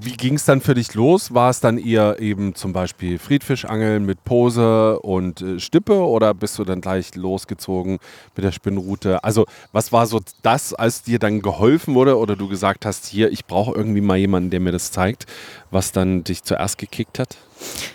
wie 0.00 0.16
ging 0.16 0.34
es 0.34 0.44
dann 0.44 0.60
für 0.60 0.74
dich 0.74 0.94
los? 0.94 1.34
War 1.34 1.50
es 1.50 1.60
dann 1.60 1.76
eher 1.76 2.20
eben 2.20 2.54
zum 2.54 2.72
Beispiel 2.72 3.18
Friedfischangeln 3.18 4.04
mit 4.04 4.24
Pose 4.24 4.98
und 5.00 5.42
äh, 5.42 5.60
Stippe 5.60 5.94
oder 5.94 6.32
bist 6.32 6.58
du 6.58 6.64
dann 6.64 6.80
gleich 6.80 7.14
losgezogen 7.14 7.98
mit 8.34 8.44
der 8.44 8.52
Spinnrute? 8.52 9.22
Also 9.24 9.44
was 9.72 9.92
war 9.92 10.06
so 10.06 10.20
das, 10.42 10.72
als 10.72 11.02
dir 11.02 11.18
dann 11.18 11.42
geholfen 11.42 11.94
wurde 11.94 12.16
oder 12.16 12.34
du 12.34 12.48
gesagt 12.48 12.86
hast, 12.86 13.06
hier, 13.06 13.30
ich 13.30 13.44
brauche 13.44 13.74
irgendwie 13.74 14.00
mal 14.00 14.16
jemanden, 14.16 14.50
der 14.50 14.60
mir 14.60 14.72
das 14.72 14.90
zeigt, 14.90 15.26
was 15.70 15.92
dann 15.92 16.24
dich 16.24 16.42
zuerst 16.42 16.78
gekickt 16.78 17.18
hat? 17.18 17.36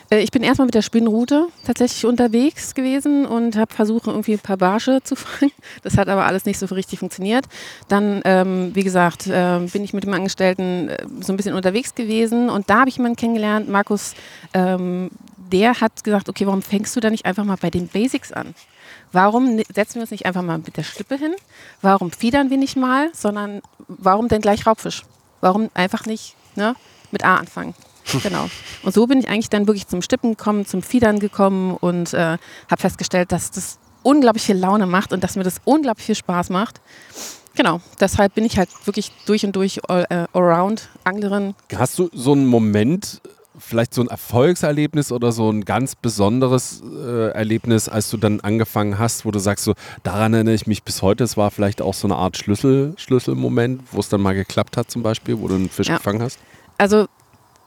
Äh, 0.10 0.20
Ich 0.20 0.32
bin 0.32 0.44
erstmal 0.44 0.66
mit 0.66 0.76
der 0.76 0.82
Spinnrute 0.82 1.48
tatsächlich 1.66 2.06
unterwegs 2.06 2.74
gewesen 2.76 3.26
und 3.26 3.56
habe 3.56 3.74
versucht, 3.74 4.08
irgendwie 4.08 4.34
ein 4.34 4.40
paar 4.40 4.58
Barsche 4.58 5.02
zu 5.04 5.16
fangen. 5.16 5.52
Das 5.82 5.98
hat 5.98 6.10
aber 6.10 6.26
alles 6.26 6.46
nicht 6.46 6.60
so 6.60 6.66
richtig 6.68 7.00
funktioniert. 7.00 7.46
Dann, 7.88 8.22
ähm, 8.26 8.72
wie 8.74 8.84
gesagt, 8.84 9.28
äh, 9.28 9.60
bin 9.72 9.84
ich 9.84 9.94
mit 9.94 10.04
dem 10.04 10.14
Angestellten 10.14 10.90
äh, 10.90 11.06
so 11.22 11.34
ein 11.34 11.38
bisschen 11.38 11.56
unterwegs 11.56 11.96
gewesen 11.96 12.50
und 12.50 12.70
da 12.70 12.82
habe 12.82 12.90
ich 12.90 12.98
jemanden 12.98 13.18
kennengelernt, 13.18 13.70
Markus, 13.70 14.14
ähm, 14.54 15.10
der 15.52 15.80
hat 15.82 16.04
gesagt, 16.04 16.30
okay, 16.30 16.48
warum 16.48 16.62
fängst 16.62 16.96
du 16.96 17.00
da 17.00 17.10
nicht 17.10 17.26
einfach 17.26 17.44
mal 17.44 17.58
bei 17.62 17.70
den 17.70 17.88
Basics 17.88 18.32
an? 18.32 18.56
Warum 19.12 19.62
setzen 19.74 19.96
wir 19.96 20.02
uns 20.02 20.12
nicht 20.12 20.26
einfach 20.26 20.42
mal 20.42 20.58
mit 20.58 20.78
der 20.78 20.84
Schlippe 20.84 21.16
hin? 21.16 21.36
Warum 21.82 22.12
fiedern 22.12 22.50
wir 22.50 22.58
nicht 22.58 22.76
mal, 22.76 23.10
sondern 23.14 23.62
warum 23.88 24.28
denn 24.28 24.42
gleich 24.42 24.66
Raubfisch? 24.66 25.04
Warum 25.42 25.70
einfach 25.76 26.06
nicht 26.06 26.36
ne, 26.56 26.76
mit 27.12 27.24
A 27.24 27.36
anfangen? 27.36 27.76
Genau. 28.22 28.50
Und 28.84 28.94
so 28.94 29.08
bin 29.08 29.20
ich 29.20 29.30
eigentlich 29.30 29.50
dann 29.50 29.68
wirklich 29.68 29.88
zum 29.88 30.02
Stippen 30.02 30.32
gekommen, 30.32 30.66
zum 30.66 30.82
Fiedern 30.82 31.20
gekommen 31.20 31.76
und 31.78 32.14
äh, 32.14 32.18
habe 32.70 32.78
festgestellt, 32.82 33.32
dass 33.32 33.52
das 33.52 33.80
unglaublich 34.04 34.44
viel 34.44 34.58
Laune 34.58 34.86
macht 34.86 35.14
und 35.14 35.24
dass 35.24 35.36
mir 35.36 35.44
das 35.44 35.62
unglaublich 35.64 36.06
viel 36.06 36.16
Spaß 36.16 36.50
macht. 36.50 36.82
Genau, 37.56 37.82
deshalb 38.00 38.34
bin 38.36 38.46
ich 38.46 38.58
halt 38.58 38.70
wirklich 38.86 39.12
durch 39.26 39.46
und 39.46 39.56
durch 39.56 39.80
all, 39.90 40.06
äh, 40.10 40.26
allround 40.34 40.90
Anglerin. 41.04 41.54
Hast 41.76 41.98
du 42.00 42.10
so 42.12 42.32
einen 42.34 42.48
Moment, 42.48 43.22
vielleicht 43.60 43.94
so 43.94 44.02
ein 44.02 44.08
Erfolgserlebnis 44.08 45.12
oder 45.12 45.32
so 45.32 45.50
ein 45.52 45.64
ganz 45.64 45.96
besonderes 45.96 46.82
äh, 46.84 47.30
Erlebnis, 47.30 47.88
als 47.88 48.10
du 48.10 48.18
dann 48.18 48.40
angefangen 48.42 48.98
hast, 48.98 49.24
wo 49.26 49.32
du 49.32 49.38
sagst, 49.40 49.64
so, 49.66 49.76
daran 50.02 50.34
erinnere 50.34 50.56
ich 50.56 50.66
mich 50.68 50.84
bis 50.84 51.02
heute, 51.04 51.24
es 51.24 51.38
war 51.38 51.52
vielleicht 51.52 51.82
auch 51.82 51.94
so 51.94 52.08
eine 52.08 52.16
Art 52.16 52.36
Schlüssel, 52.38 52.96
Schlüsselmoment, 52.98 53.84
wo 53.92 54.00
es 54.00 54.10
dann 54.10 54.22
mal 54.22 54.34
geklappt 54.34 54.76
hat 54.76 54.90
zum 54.90 55.04
Beispiel, 55.04 55.40
wo 55.40 55.48
du 55.48 55.56
einen 55.56 55.70
Fisch 55.70 55.88
Ja. 55.88 55.98
gefangen 55.98 56.22
hast? 56.24 56.40
Also 56.80 57.06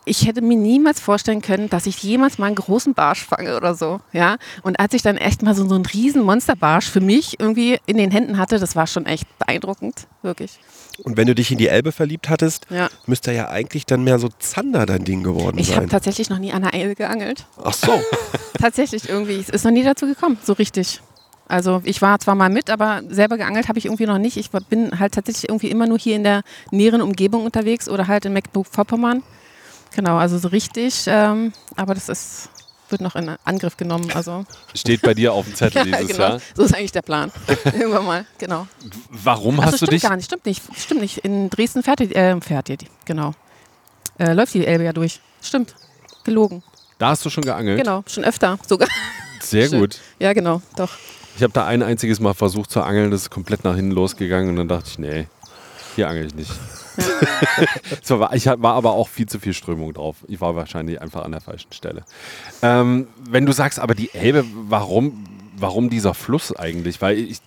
ich 0.08 0.24
hätte 0.26 0.40
mir 0.40 0.56
niemals 0.56 1.00
vorstellen 1.00 1.42
können, 1.42 1.68
dass 1.68 1.84
ich 1.86 2.00
jemals 2.02 2.38
mal 2.38 2.46
einen 2.46 2.54
großen 2.54 2.94
Barsch 2.94 3.24
fange 3.24 3.56
oder 3.56 3.74
so. 3.74 4.00
Ja? 4.12 4.36
Und 4.62 4.78
als 4.78 4.94
ich 4.94 5.02
dann 5.02 5.16
echt 5.16 5.42
mal 5.42 5.54
so, 5.54 5.66
so 5.68 5.74
einen 5.74 5.84
riesen 5.84 6.22
Monsterbarsch 6.22 6.88
für 6.88 7.00
mich 7.00 7.40
irgendwie 7.40 7.78
in 7.86 7.96
den 7.96 8.12
Händen 8.12 8.38
hatte, 8.38 8.58
das 8.60 8.76
war 8.76 8.86
schon 8.86 9.04
echt 9.04 9.26
beeindruckend, 9.40 10.06
wirklich. 10.22 10.60
Und 11.02 11.16
wenn 11.16 11.26
du 11.26 11.34
dich 11.34 11.50
in 11.50 11.58
die 11.58 11.66
Elbe 11.68 11.90
verliebt 11.92 12.28
hattest, 12.30 12.66
Ja. 12.70 12.88
müsste 13.06 13.32
ja 13.32 13.48
eigentlich 13.48 13.84
dann 13.84 14.04
mehr 14.04 14.18
so 14.20 14.28
Zander 14.38 14.86
dein 14.86 15.04
Ding 15.04 15.22
geworden 15.24 15.58
Ich 15.58 15.70
habe 15.72 15.80
sein. 15.82 15.88
tatsächlich 15.90 16.30
noch 16.30 16.38
nie 16.38 16.52
an 16.52 16.62
der 16.62 16.72
Elbe 16.72 16.94
geangelt. 16.94 17.44
Ach 17.62 17.74
so. 17.74 18.00
Tatsächlich 18.60 19.08
irgendwie. 19.08 19.40
Es 19.40 19.48
ist 19.50 19.64
noch 19.64 19.72
nie 19.72 19.82
dazu 19.82 20.06
gekommen, 20.06 20.38
so 20.42 20.52
richtig. 20.54 21.02
Also 21.48 21.80
ich 21.84 22.00
war 22.00 22.18
zwar 22.20 22.34
mal 22.34 22.48
mit, 22.48 22.70
aber 22.70 23.02
selber 23.08 23.36
geangelt 23.36 23.68
habe 23.68 23.78
ich 23.78 23.84
irgendwie 23.86 24.06
noch 24.06 24.18
nicht. 24.18 24.36
Ich 24.36 24.50
bin 24.68 24.98
halt 24.98 25.14
tatsächlich 25.14 25.48
irgendwie 25.48 25.68
immer 25.70 25.86
nur 25.86 25.98
hier 25.98 26.16
in 26.16 26.24
der 26.24 26.42
näheren 26.70 27.02
Umgebung 27.02 27.44
unterwegs 27.44 27.88
oder 27.88 28.06
halt 28.08 28.24
in 28.24 28.32
Mecklenburg-Vorpommern. 28.32 29.22
Genau, 29.96 30.18
also 30.18 30.36
so 30.36 30.48
richtig. 30.48 31.04
Ähm, 31.06 31.54
aber 31.74 31.94
das 31.94 32.10
ist, 32.10 32.50
wird 32.90 33.00
noch 33.00 33.16
in 33.16 33.34
Angriff 33.44 33.78
genommen. 33.78 34.10
Also 34.12 34.44
Steht 34.74 35.00
bei 35.00 35.14
dir 35.14 35.32
auf 35.32 35.46
dem 35.46 35.54
Zettel 35.54 35.86
ja, 35.88 35.96
dieses 35.96 36.16
genau. 36.16 36.28
Jahr. 36.28 36.40
So 36.54 36.64
ist 36.64 36.74
eigentlich 36.74 36.92
der 36.92 37.00
Plan. 37.00 37.32
Irgendwann 37.64 38.04
mal, 38.04 38.26
genau. 38.36 38.68
Warum 39.08 39.58
Achso, 39.58 39.72
hast 39.72 39.72
du 39.72 39.86
stimmt 39.86 39.92
dich 39.92 40.02
gar 40.02 40.16
nicht, 40.16 40.26
stimmt 40.26 40.44
nicht, 40.44 40.62
stimmt 40.76 41.00
nicht. 41.00 41.18
In 41.18 41.48
Dresden 41.48 41.82
fährt 41.82 42.00
die, 42.00 42.14
äh, 42.14 42.38
fährt 42.42 42.68
die, 42.68 42.76
genau. 43.06 43.32
Äh, 44.18 44.34
läuft 44.34 44.52
die 44.52 44.66
Elbe 44.66 44.84
ja 44.84 44.92
durch. 44.92 45.20
Stimmt. 45.40 45.74
Gelogen. 46.24 46.62
Da 46.98 47.08
hast 47.08 47.24
du 47.24 47.30
schon 47.30 47.44
geangelt? 47.44 47.78
Genau, 47.78 48.04
schon 48.06 48.24
öfter 48.24 48.58
sogar. 48.68 48.88
Sehr 49.40 49.68
Schön. 49.68 49.80
gut. 49.80 49.98
Ja, 50.18 50.34
genau, 50.34 50.60
doch. 50.76 50.90
Ich 51.36 51.42
habe 51.42 51.52
da 51.54 51.66
ein 51.66 51.82
einziges 51.82 52.20
Mal 52.20 52.34
versucht 52.34 52.70
zu 52.70 52.82
angeln, 52.82 53.10
das 53.10 53.22
ist 53.22 53.30
komplett 53.30 53.64
nach 53.64 53.76
hinten 53.76 53.92
losgegangen 53.92 54.50
und 54.50 54.56
dann 54.56 54.68
dachte 54.68 54.90
ich, 54.90 54.98
nee. 54.98 55.26
Hier 55.96 56.08
angel 56.08 56.26
ich 56.26 56.34
nicht. 56.34 56.50
War, 58.08 58.34
ich 58.34 58.46
war 58.46 58.74
aber 58.74 58.92
auch 58.92 59.08
viel 59.08 59.26
zu 59.26 59.40
viel 59.40 59.54
Strömung 59.54 59.92
drauf. 59.94 60.16
Ich 60.28 60.40
war 60.40 60.54
wahrscheinlich 60.54 61.00
einfach 61.00 61.24
an 61.24 61.32
der 61.32 61.40
falschen 61.40 61.72
Stelle. 61.72 62.04
Ähm, 62.62 63.08
wenn 63.18 63.46
du 63.46 63.52
sagst, 63.52 63.78
aber 63.80 63.94
die 63.94 64.12
Elbe, 64.14 64.44
warum, 64.68 65.24
warum 65.56 65.90
dieser 65.90 66.14
Fluss 66.14 66.54
eigentlich? 66.54 67.00
Weil 67.00 67.18
ich 67.18 67.38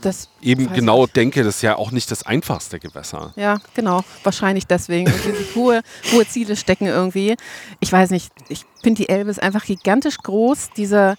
Das 0.00 0.28
eben 0.40 0.72
genau 0.72 1.04
ich. 1.04 1.12
denke, 1.12 1.44
das 1.44 1.56
ist 1.56 1.62
ja 1.62 1.76
auch 1.76 1.90
nicht 1.90 2.10
das 2.10 2.24
einfachste 2.24 2.80
Gewässer. 2.80 3.32
Ja, 3.36 3.60
genau. 3.74 4.04
Wahrscheinlich 4.24 4.66
deswegen. 4.66 5.12
Hohe, 5.54 5.82
hohe 6.12 6.26
Ziele 6.26 6.56
stecken 6.56 6.86
irgendwie. 6.86 7.36
Ich 7.80 7.92
weiß 7.92 8.10
nicht. 8.10 8.32
Ich 8.48 8.64
finde, 8.82 9.02
die 9.02 9.08
Elbe 9.10 9.30
ist 9.30 9.42
einfach 9.42 9.64
gigantisch 9.66 10.16
groß. 10.18 10.70
Diese 10.76 11.16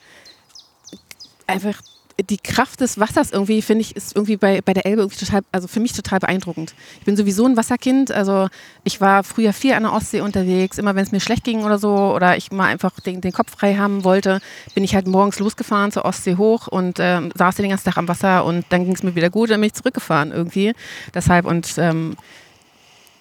einfach 1.45 1.79
die 2.19 2.37
Kraft 2.37 2.79
des 2.81 2.99
Wassers 2.99 3.31
irgendwie, 3.31 3.61
finde 3.61 3.81
ich, 3.81 3.95
ist 3.95 4.15
irgendwie 4.15 4.37
bei, 4.37 4.61
bei 4.61 4.73
der 4.73 4.85
Elbe 4.85 5.01
irgendwie 5.01 5.17
total, 5.17 5.41
also 5.51 5.67
für 5.67 5.79
mich 5.79 5.93
total 5.93 6.19
beeindruckend. 6.19 6.75
Ich 6.99 7.05
bin 7.05 7.17
sowieso 7.17 7.45
ein 7.45 7.57
Wasserkind. 7.57 8.11
Also 8.11 8.49
ich 8.83 9.01
war 9.01 9.23
früher 9.23 9.51
viel 9.51 9.73
an 9.73 9.83
der 9.83 9.93
Ostsee 9.93 10.21
unterwegs. 10.21 10.77
Immer 10.77 10.95
wenn 10.95 11.03
es 11.03 11.11
mir 11.11 11.19
schlecht 11.19 11.43
ging 11.43 11.63
oder 11.63 11.79
so 11.79 12.13
oder 12.13 12.37
ich 12.37 12.51
mal 12.51 12.67
einfach 12.67 12.99
den, 12.99 13.21
den 13.21 13.31
Kopf 13.31 13.51
frei 13.51 13.75
haben 13.75 14.03
wollte, 14.03 14.41
bin 14.75 14.83
ich 14.83 14.93
halt 14.93 15.07
morgens 15.07 15.39
losgefahren 15.39 15.91
zur 15.91 16.05
Ostsee 16.05 16.35
hoch 16.37 16.67
und 16.67 16.97
ähm, 16.99 17.31
saß 17.33 17.55
den 17.55 17.69
ganzen 17.69 17.85
Tag 17.85 17.97
am 17.97 18.07
Wasser 18.07 18.45
und 18.45 18.65
dann 18.69 18.85
ging 18.85 18.93
es 18.93 19.01
mir 19.01 19.15
wieder 19.15 19.31
gut, 19.31 19.49
dann 19.49 19.59
bin 19.59 19.67
ich 19.67 19.73
zurückgefahren 19.73 20.31
irgendwie. 20.31 20.73
Deshalb 21.15 21.45
und 21.45 21.73
ähm, 21.77 22.15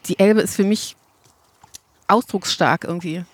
die 0.06 0.18
Elbe 0.18 0.42
ist 0.42 0.56
für 0.56 0.64
mich 0.64 0.96
ausdrucksstark 2.08 2.84
irgendwie. 2.84 3.24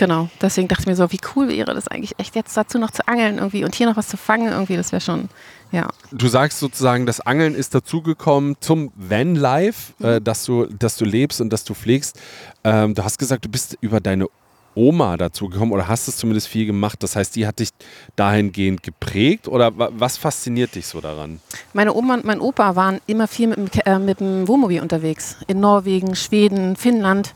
Genau, 0.00 0.30
deswegen 0.40 0.66
dachte 0.66 0.80
ich 0.84 0.86
mir 0.86 0.96
so, 0.96 1.12
wie 1.12 1.20
cool 1.36 1.48
wäre 1.50 1.74
das 1.74 1.86
eigentlich 1.86 2.14
echt 2.18 2.34
jetzt 2.34 2.56
dazu 2.56 2.78
noch 2.78 2.90
zu 2.90 3.06
angeln 3.06 3.36
irgendwie 3.36 3.64
und 3.64 3.74
hier 3.74 3.86
noch 3.86 3.98
was 3.98 4.08
zu 4.08 4.16
fangen 4.16 4.50
irgendwie, 4.50 4.76
das 4.78 4.92
wäre 4.92 5.02
schon, 5.02 5.28
ja. 5.72 5.90
Du 6.10 6.26
sagst 6.26 6.58
sozusagen, 6.58 7.04
das 7.04 7.20
Angeln 7.20 7.54
ist 7.54 7.74
dazugekommen 7.74 8.56
zum 8.60 8.92
Van-Life, 8.96 9.92
Mhm. 9.98 10.06
äh, 10.06 10.20
dass, 10.22 10.44
du, 10.46 10.64
dass 10.64 10.96
du 10.96 11.04
lebst 11.04 11.42
und 11.42 11.50
dass 11.52 11.64
du 11.64 11.74
pflegst. 11.74 12.18
Ähm, 12.64 12.94
du 12.94 13.04
hast 13.04 13.18
gesagt, 13.18 13.44
du 13.44 13.50
bist 13.50 13.76
über 13.82 14.00
deine 14.00 14.26
Oma 14.74 15.18
dazu 15.18 15.50
gekommen 15.50 15.72
oder 15.72 15.86
hast 15.86 16.08
es 16.08 16.16
zumindest 16.16 16.48
viel 16.48 16.64
gemacht. 16.64 17.02
Das 17.02 17.14
heißt, 17.14 17.36
die 17.36 17.46
hat 17.46 17.58
dich 17.58 17.68
dahingehend 18.16 18.82
geprägt 18.82 19.48
oder 19.48 19.76
wa- 19.76 19.90
was 19.92 20.16
fasziniert 20.16 20.76
dich 20.76 20.86
so 20.86 21.02
daran? 21.02 21.40
Meine 21.74 21.92
Oma 21.92 22.14
und 22.14 22.24
mein 22.24 22.40
Opa 22.40 22.74
waren 22.74 23.00
immer 23.06 23.28
viel 23.28 23.48
mit 23.48 23.58
dem, 23.58 23.68
äh, 23.84 23.98
mit 23.98 24.20
dem 24.20 24.48
Wohnmobil 24.48 24.80
unterwegs. 24.80 25.36
In 25.46 25.60
Norwegen, 25.60 26.14
Schweden, 26.16 26.76
Finnland. 26.76 27.34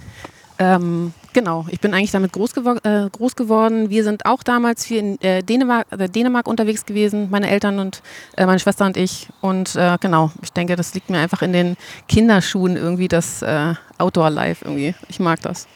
Ähm, 0.58 1.12
genau, 1.34 1.66
ich 1.70 1.80
bin 1.80 1.92
eigentlich 1.92 2.12
damit 2.12 2.32
groß, 2.32 2.54
gewor 2.54 2.76
äh, 2.84 3.10
groß 3.10 3.36
geworden. 3.36 3.90
Wir 3.90 4.04
sind 4.04 4.24
auch 4.24 4.42
damals 4.42 4.86
viel 4.86 4.98
in 4.98 5.20
äh, 5.20 5.42
Dänemark, 5.42 5.86
äh, 5.90 6.08
Dänemark 6.08 6.48
unterwegs 6.48 6.86
gewesen, 6.86 7.28
meine 7.30 7.50
Eltern 7.50 7.78
und 7.78 8.00
äh, 8.38 8.46
meine 8.46 8.58
Schwester 8.58 8.86
und 8.86 8.96
ich. 8.96 9.28
Und 9.42 9.76
äh, 9.76 9.98
genau, 10.00 10.30
ich 10.42 10.52
denke, 10.52 10.76
das 10.76 10.94
liegt 10.94 11.10
mir 11.10 11.18
einfach 11.18 11.42
in 11.42 11.52
den 11.52 11.76
Kinderschuhen 12.08 12.76
irgendwie, 12.76 13.08
das 13.08 13.42
äh, 13.42 13.74
Outdoor-Life 13.98 14.64
irgendwie. 14.64 14.94
Ich 15.08 15.20
mag 15.20 15.42
das. 15.42 15.66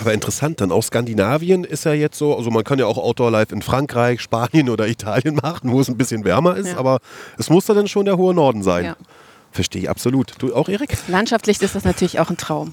Aber 0.00 0.14
interessant, 0.14 0.60
dann 0.60 0.70
auch 0.72 0.82
Skandinavien 0.84 1.64
ist 1.64 1.84
ja 1.84 1.92
jetzt 1.92 2.16
so, 2.16 2.36
also 2.36 2.50
man 2.50 2.62
kann 2.64 2.78
ja 2.78 2.86
auch 2.86 2.96
Outdoor 2.96 3.30
Life 3.32 3.54
in 3.54 3.60
Frankreich, 3.60 4.20
Spanien 4.22 4.70
oder 4.70 4.86
Italien 4.88 5.34
machen, 5.42 5.72
wo 5.72 5.80
es 5.80 5.88
ein 5.88 5.96
bisschen 5.98 6.24
wärmer 6.24 6.56
ist, 6.56 6.68
Ja. 6.68 6.78
aber 6.78 7.00
es 7.38 7.50
muss 7.50 7.66
dann 7.66 7.88
schon 7.88 8.04
der 8.06 8.16
hohe 8.16 8.32
Norden 8.32 8.62
sein. 8.62 8.84
Ja. 8.84 8.96
Verstehe 9.52 9.82
ich 9.82 9.90
absolut. 9.90 10.34
Du 10.38 10.54
auch, 10.54 10.68
Erik? 10.68 10.96
Landschaftlich 11.08 11.60
ist 11.60 11.74
das 11.74 11.82
natürlich 11.84 12.20
auch 12.20 12.30
ein 12.30 12.36
Traum. 12.36 12.72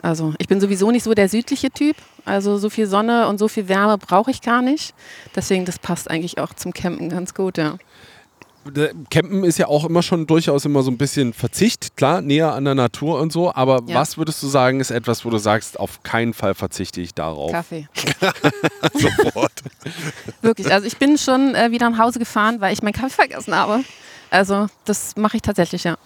Also 0.00 0.34
ich 0.38 0.48
bin 0.48 0.60
sowieso 0.60 0.90
nicht 0.90 1.02
so 1.02 1.12
der 1.14 1.28
südliche 1.28 1.70
Typ. 1.70 1.96
Also 2.24 2.56
so 2.58 2.70
viel 2.70 2.86
Sonne 2.86 3.28
und 3.28 3.38
so 3.38 3.48
viel 3.48 3.68
Wärme 3.68 3.98
brauche 3.98 4.30
ich 4.30 4.40
gar 4.40 4.62
nicht. 4.62 4.94
Deswegen, 5.34 5.64
das 5.64 5.78
passt 5.78 6.10
eigentlich 6.10 6.38
auch 6.38 6.54
zum 6.54 6.72
Campen 6.72 7.08
ganz 7.08 7.34
gut, 7.34 7.58
ja. 7.58 7.76
Campen 9.10 9.42
ist 9.42 9.58
ja 9.58 9.66
auch 9.66 9.84
immer 9.84 10.02
schon 10.02 10.28
durchaus 10.28 10.64
immer 10.64 10.84
so 10.84 10.90
ein 10.92 10.96
bisschen 10.96 11.32
Verzicht, 11.32 11.96
klar, 11.96 12.20
näher 12.20 12.54
an 12.54 12.64
der 12.64 12.76
Natur 12.76 13.18
und 13.20 13.32
so, 13.32 13.52
aber 13.52 13.82
Ja. 13.88 13.96
was 13.96 14.18
würdest 14.18 14.40
du 14.40 14.46
sagen, 14.46 14.78
ist 14.78 14.92
etwas, 14.92 15.24
wo 15.24 15.30
du 15.30 15.38
sagst, 15.38 15.80
auf 15.80 16.04
keinen 16.04 16.32
Fall 16.32 16.54
verzichte 16.54 17.00
ich 17.00 17.12
darauf? 17.12 17.50
Kaffee. 17.50 17.88
Sofort. 18.94 19.52
Wirklich. 20.42 20.72
Also 20.72 20.86
ich 20.86 20.96
bin 20.96 21.18
schon 21.18 21.56
äh, 21.56 21.72
wieder 21.72 21.90
nach 21.90 21.98
Hause 21.98 22.20
gefahren, 22.20 22.60
weil 22.60 22.72
ich 22.72 22.82
meinen 22.82 22.92
Kaffee 22.92 23.10
vergessen 23.14 23.54
habe. 23.54 23.80
Also 24.30 24.68
das 24.84 25.16
mache 25.16 25.36
ich 25.38 25.42
tatsächlich, 25.42 25.82
ja. 25.84 25.96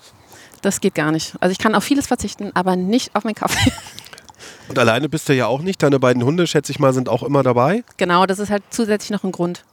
Das 0.63 0.81
geht 0.81 0.95
gar 0.95 1.13
nicht. 1.13 1.35
Also 1.41 1.53
ich 1.53 1.59
kann 1.59 1.75
auf 1.75 1.85
vieles 1.85 2.07
verzichten, 2.07 2.51
aber 2.55 2.77
nicht 2.77 3.15
auf 3.15 3.25
meinen 3.25 3.35
Kaffee. 3.35 3.73
Und 4.69 4.79
alleine 4.79 5.09
bist 5.09 5.29
du 5.29 5.35
ja 5.35 5.47
auch 5.47 5.63
nicht. 5.63 5.83
Deine 5.83 5.99
beiden 5.99 6.25
Hunde, 6.25 6.47
schätze 6.47 6.73
ich 6.73 6.79
mal, 6.79 6.93
sind 6.93 7.09
auch 7.09 7.23
immer 7.23 7.43
dabei. 7.43 7.85
Genau, 7.97 8.27
das 8.27 8.39
ist 8.39 8.51
halt 8.51 8.65
zusätzlich 8.71 9.11
noch 9.11 9.25
ein 9.25 9.33
Grund. 9.33 9.65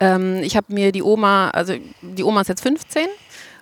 Ähm, 0.00 0.36
ich 0.42 0.56
habe 0.56 0.72
mir 0.72 0.92
die 0.92 1.02
Oma, 1.02 1.50
also 1.50 1.74
die 2.00 2.24
Oma 2.24 2.40
ist 2.40 2.48
jetzt 2.48 2.62
15 2.62 3.06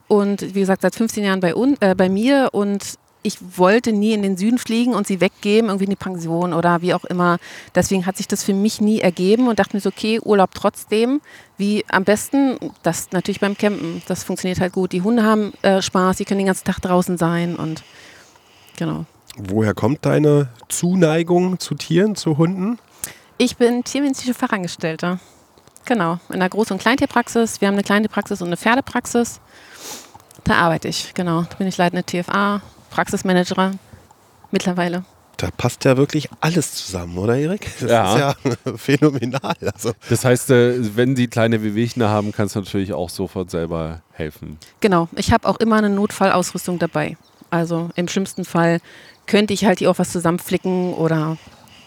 und 0.07 0.55
wie 0.55 0.61
gesagt 0.61 0.83
seit 0.83 0.95
15 0.95 1.25
Jahren 1.25 1.41
bei, 1.41 1.55
un, 1.55 1.77
äh, 1.81 1.95
bei 1.95 2.09
mir 2.09 2.51
und 2.53 2.99
ich 3.23 3.39
wollte 3.59 3.93
nie 3.93 4.13
in 4.13 4.23
den 4.23 4.37
Süden 4.37 4.59
fliegen 4.59 4.95
und 4.95 5.07
sie 5.07 5.21
weggeben, 5.21 5.69
irgendwie 5.69 5.85
in 5.85 5.91
die 5.91 5.97
Pension 5.97 6.55
oder 6.55 6.81
wie 6.83 6.95
auch 6.95 7.05
immer. 7.05 7.39
Deswegen 7.75 8.07
hat 8.07 8.17
sich 8.17 8.29
das 8.29 8.45
für 8.45 8.55
mich 8.55 8.81
nie 8.81 9.01
ergeben 9.01 9.49
und 9.49 9.59
dachte 9.59 9.77
mir 9.77 9.81
so, 9.81 9.89
okay, 9.89 10.21
Urlaub 10.21 10.51
trotzdem. 10.55 11.21
Wie 11.59 11.85
am 11.91 12.05
besten, 12.05 12.57
das 12.85 13.11
natürlich 13.11 13.41
beim 13.41 13.59
Campen. 13.59 14.01
Das 14.07 14.23
funktioniert 14.23 14.61
halt 14.61 14.73
gut. 14.73 14.93
Die 14.93 15.03
Hunde 15.03 15.25
haben 15.25 15.53
äh, 15.63 15.83
Spaß, 15.83 16.17
die 16.17 16.25
können 16.25 16.39
den 16.39 16.47
ganzen 16.47 16.65
Tag 16.65 16.81
draußen 16.81 17.19
sein 17.19 17.57
und 17.57 17.83
genau. 18.77 19.05
Woher 19.37 19.75
kommt 19.75 20.07
deine 20.07 20.49
Zuneigung 20.69 21.59
zu 21.59 21.75
Tieren, 21.75 22.15
zu 22.15 22.39
Hunden? 22.39 22.79
Ich 23.39 23.57
bin 23.57 23.85
tiermedizinische 23.85 24.35
Fachangestellte. 24.35 25.19
Genau, 25.85 26.19
in 26.33 26.41
der 26.41 26.51
Groß- 26.51 26.73
und 26.73 26.81
Kleintierpraxis. 26.81 27.61
Wir 27.61 27.69
haben 27.69 27.75
eine 27.75 27.83
kleine 27.83 28.09
Praxis 28.09 28.41
und 28.41 28.49
eine 28.49 28.57
Pferdepraxis. 28.57 29.41
Da 30.45 30.55
arbeite 30.55 30.89
ich, 30.89 31.13
genau. 31.15 31.43
Da 31.43 31.57
bin 31.57 31.67
ich 31.67 31.77
leitende 31.77 32.05
TFA, 32.05 32.63
Praxismanagerin 32.91 33.79
mittlerweile. 34.51 35.05
Da 35.39 35.51
passt 35.57 35.85
ja 35.85 35.97
wirklich 35.97 36.29
alles 36.41 36.75
zusammen, 36.75 37.17
oder 37.17 37.37
Erik? 37.37 37.71
Das 37.81 37.91
Ja. 37.91 38.31
ist 38.33 38.39
ja 38.45 38.75
phänomenal. 38.77 39.55
Also, 39.73 39.93
Das 40.11 40.25
heißt, 40.25 40.51
äh, 40.51 40.97
wenn 40.97 41.15
die 41.15 41.29
kleine 41.29 41.63
Wehwehchen 41.63 42.03
haben, 42.03 42.33
kannst 42.33 42.57
du 42.57 42.61
natürlich 42.61 42.93
auch 42.93 43.09
sofort 43.09 43.49
selber 43.51 44.03
helfen. 44.13 44.59
Genau, 44.81 45.09
ich 45.15 45.33
habe 45.33 45.49
auch 45.49 45.57
immer 45.59 45.77
eine 45.77 45.91
Notfallausrüstung 45.91 46.81
dabei. 46.81 47.17
Also 47.51 47.89
im 47.95 48.09
schlimmsten 48.09 48.45
Fall 48.45 48.81
könnte 49.27 49.55
ich 49.55 49.65
halt 49.65 49.79
hier 49.79 49.91
auch 49.93 49.99
was 50.01 50.11
zusammenflicken 50.11 50.93
oder 50.95 51.37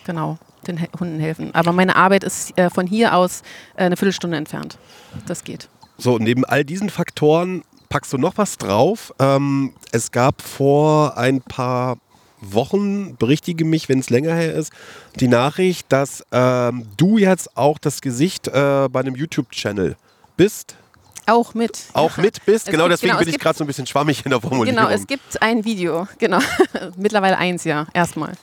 genau 0.05 0.37
den 0.65 0.77
He- 0.77 0.87
Hunden 0.99 1.19
helfen. 1.19 1.53
Aber 1.53 1.73
meine 1.73 1.97
Arbeit 1.97 2.23
ist 2.23 2.57
äh, 2.57 2.69
von 2.69 2.87
hier 2.87 3.15
aus 3.15 3.41
äh, 3.75 3.83
eine 3.83 3.97
Viertelstunde 3.97 4.37
entfernt. 4.37 4.77
Das 5.27 5.43
geht. 5.43 5.67
so, 5.97 6.17
neben 6.19 6.45
all 6.45 6.63
diesen 6.63 6.89
Faktoren 6.89 7.63
packst 7.89 8.13
du 8.13 8.17
noch 8.17 8.37
was 8.37 8.57
drauf. 8.57 9.13
Ähm, 9.19 9.73
es 9.91 10.11
gab 10.11 10.41
vor 10.41 11.17
ein 11.17 11.41
paar 11.41 11.97
Wochen, 12.41 13.15
berichtige 13.17 13.63
mich, 13.65 13.87
wenn 13.89 13.99
es 13.99 14.09
länger 14.09 14.33
her 14.35 14.53
ist, 14.53 14.71
die 15.19 15.27
Nachricht, 15.27 15.85
dass 15.89 16.23
ähm, 16.31 16.87
du 16.97 17.17
jetzt 17.17 17.55
auch 17.55 17.77
das 17.77 18.01
Gesicht 18.01 18.47
äh, 18.47 18.87
bei 18.91 18.99
einem 18.99 19.15
YouTube-Channel 19.15 19.95
bist. 20.37 20.75
Auch 21.27 21.53
mit. 21.53 21.83
Auch 21.93 22.17
mit 22.17 22.43
bist. 22.45 22.67
Es 22.67 22.71
Genau 22.71 22.85
gibt- 22.85 22.93
deswegen 22.93 23.11
genau, 23.11 23.19
bin 23.23 23.29
ich 23.29 23.39
gerade 23.39 23.57
so 23.57 23.63
ein 23.63 23.67
bisschen 23.67 23.85
schwammig 23.85 24.25
in 24.25 24.31
der 24.31 24.41
Formulierung. 24.41 24.75
Genau, 24.75 24.89
es 24.89 25.05
gibt 25.05 25.41
ein 25.41 25.63
Video, 25.63 26.07
genau. 26.17 26.39
Mittlerweile 26.97 27.37
eins, 27.37 27.63
ja, 27.63 27.85
erstmal. 27.93 28.33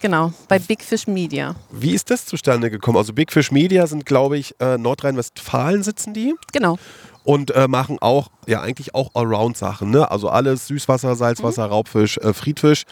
Genau, 0.00 0.32
bei 0.48 0.58
Big 0.58 0.82
Fish 0.82 1.06
Media. 1.06 1.54
Wie 1.70 1.94
ist 1.94 2.10
das 2.10 2.24
zustande 2.24 2.70
gekommen? 2.70 2.96
Also 2.96 3.12
Big 3.12 3.30
Fish 3.30 3.52
Media 3.52 3.86
sind, 3.86 4.06
glaube 4.06 4.38
ich, 4.38 4.54
äh, 4.58 4.78
Nordrhein-Westfalen 4.78 5.82
sitzen 5.82 6.14
die 6.14 6.34
Genau, 6.52 6.78
und 7.24 7.50
äh, 7.52 7.68
machen 7.68 7.98
auch, 8.00 8.28
ja 8.46 8.60
eigentlich 8.60 8.94
auch 8.94 9.10
Allround-Sachen. 9.14 9.90
Ne? 9.90 10.10
Also 10.10 10.28
alles 10.28 10.66
Süßwasser, 10.66 11.14
Salzwasser, 11.16 11.66
Mhm. 11.66 11.72
Raubfisch, 11.72 12.18
äh, 12.18 12.32
Friedfisch. 12.32 12.84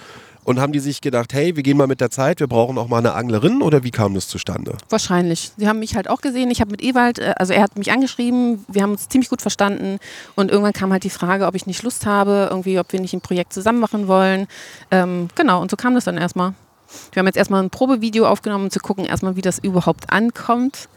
Und 0.44 0.60
haben 0.60 0.72
die 0.72 0.78
sich 0.78 1.02
gedacht, 1.02 1.34
hey, 1.34 1.56
wir 1.56 1.62
gehen 1.62 1.76
mal 1.76 1.86
mit 1.86 2.00
der 2.00 2.10
Zeit, 2.10 2.40
wir 2.40 2.46
brauchen 2.46 2.78
auch 2.78 2.88
mal 2.88 2.98
eine 2.98 3.12
Anglerin 3.12 3.60
oder 3.60 3.84
wie 3.84 3.90
kam 3.90 4.14
das 4.14 4.28
zustande? 4.28 4.78
wahrscheinlich. 4.88 5.50
Sie 5.58 5.68
haben 5.68 5.78
mich 5.78 5.94
halt 5.94 6.08
auch 6.08 6.22
gesehen. 6.22 6.50
Ich 6.50 6.62
habe 6.62 6.70
mit 6.70 6.82
Ewald, 6.82 7.18
äh, 7.18 7.34
also 7.36 7.52
er 7.52 7.62
hat 7.62 7.76
mich 7.76 7.92
angeschrieben, 7.92 8.64
wir 8.66 8.82
haben 8.82 8.92
uns 8.92 9.10
ziemlich 9.10 9.28
gut 9.28 9.42
verstanden. 9.42 9.98
Und 10.36 10.50
irgendwann 10.50 10.72
kam 10.72 10.90
halt 10.90 11.04
die 11.04 11.10
Frage, 11.10 11.46
ob 11.46 11.54
ich 11.54 11.66
nicht 11.66 11.82
Lust 11.82 12.06
habe, 12.06 12.48
irgendwie, 12.50 12.78
ob 12.78 12.90
wir 12.92 13.00
nicht 13.00 13.12
ein 13.12 13.20
Projekt 13.20 13.52
zusammen 13.52 13.78
machen 13.80 14.08
wollen. 14.08 14.46
Ähm, 14.90 15.28
genau, 15.34 15.60
und 15.60 15.70
so 15.70 15.76
kam 15.76 15.94
das 15.94 16.04
dann 16.04 16.16
erstmal. 16.16 16.54
Wir 17.12 17.20
haben 17.20 17.26
jetzt 17.26 17.36
erstmal 17.36 17.62
ein 17.62 17.68
Probevideo 17.68 18.26
aufgenommen, 18.26 18.64
um 18.64 18.70
zu 18.70 18.80
gucken, 18.80 19.04
erstmal, 19.04 19.36
wie 19.36 19.42
das 19.42 19.58
überhaupt 19.58 20.10
ankommt. 20.10 20.88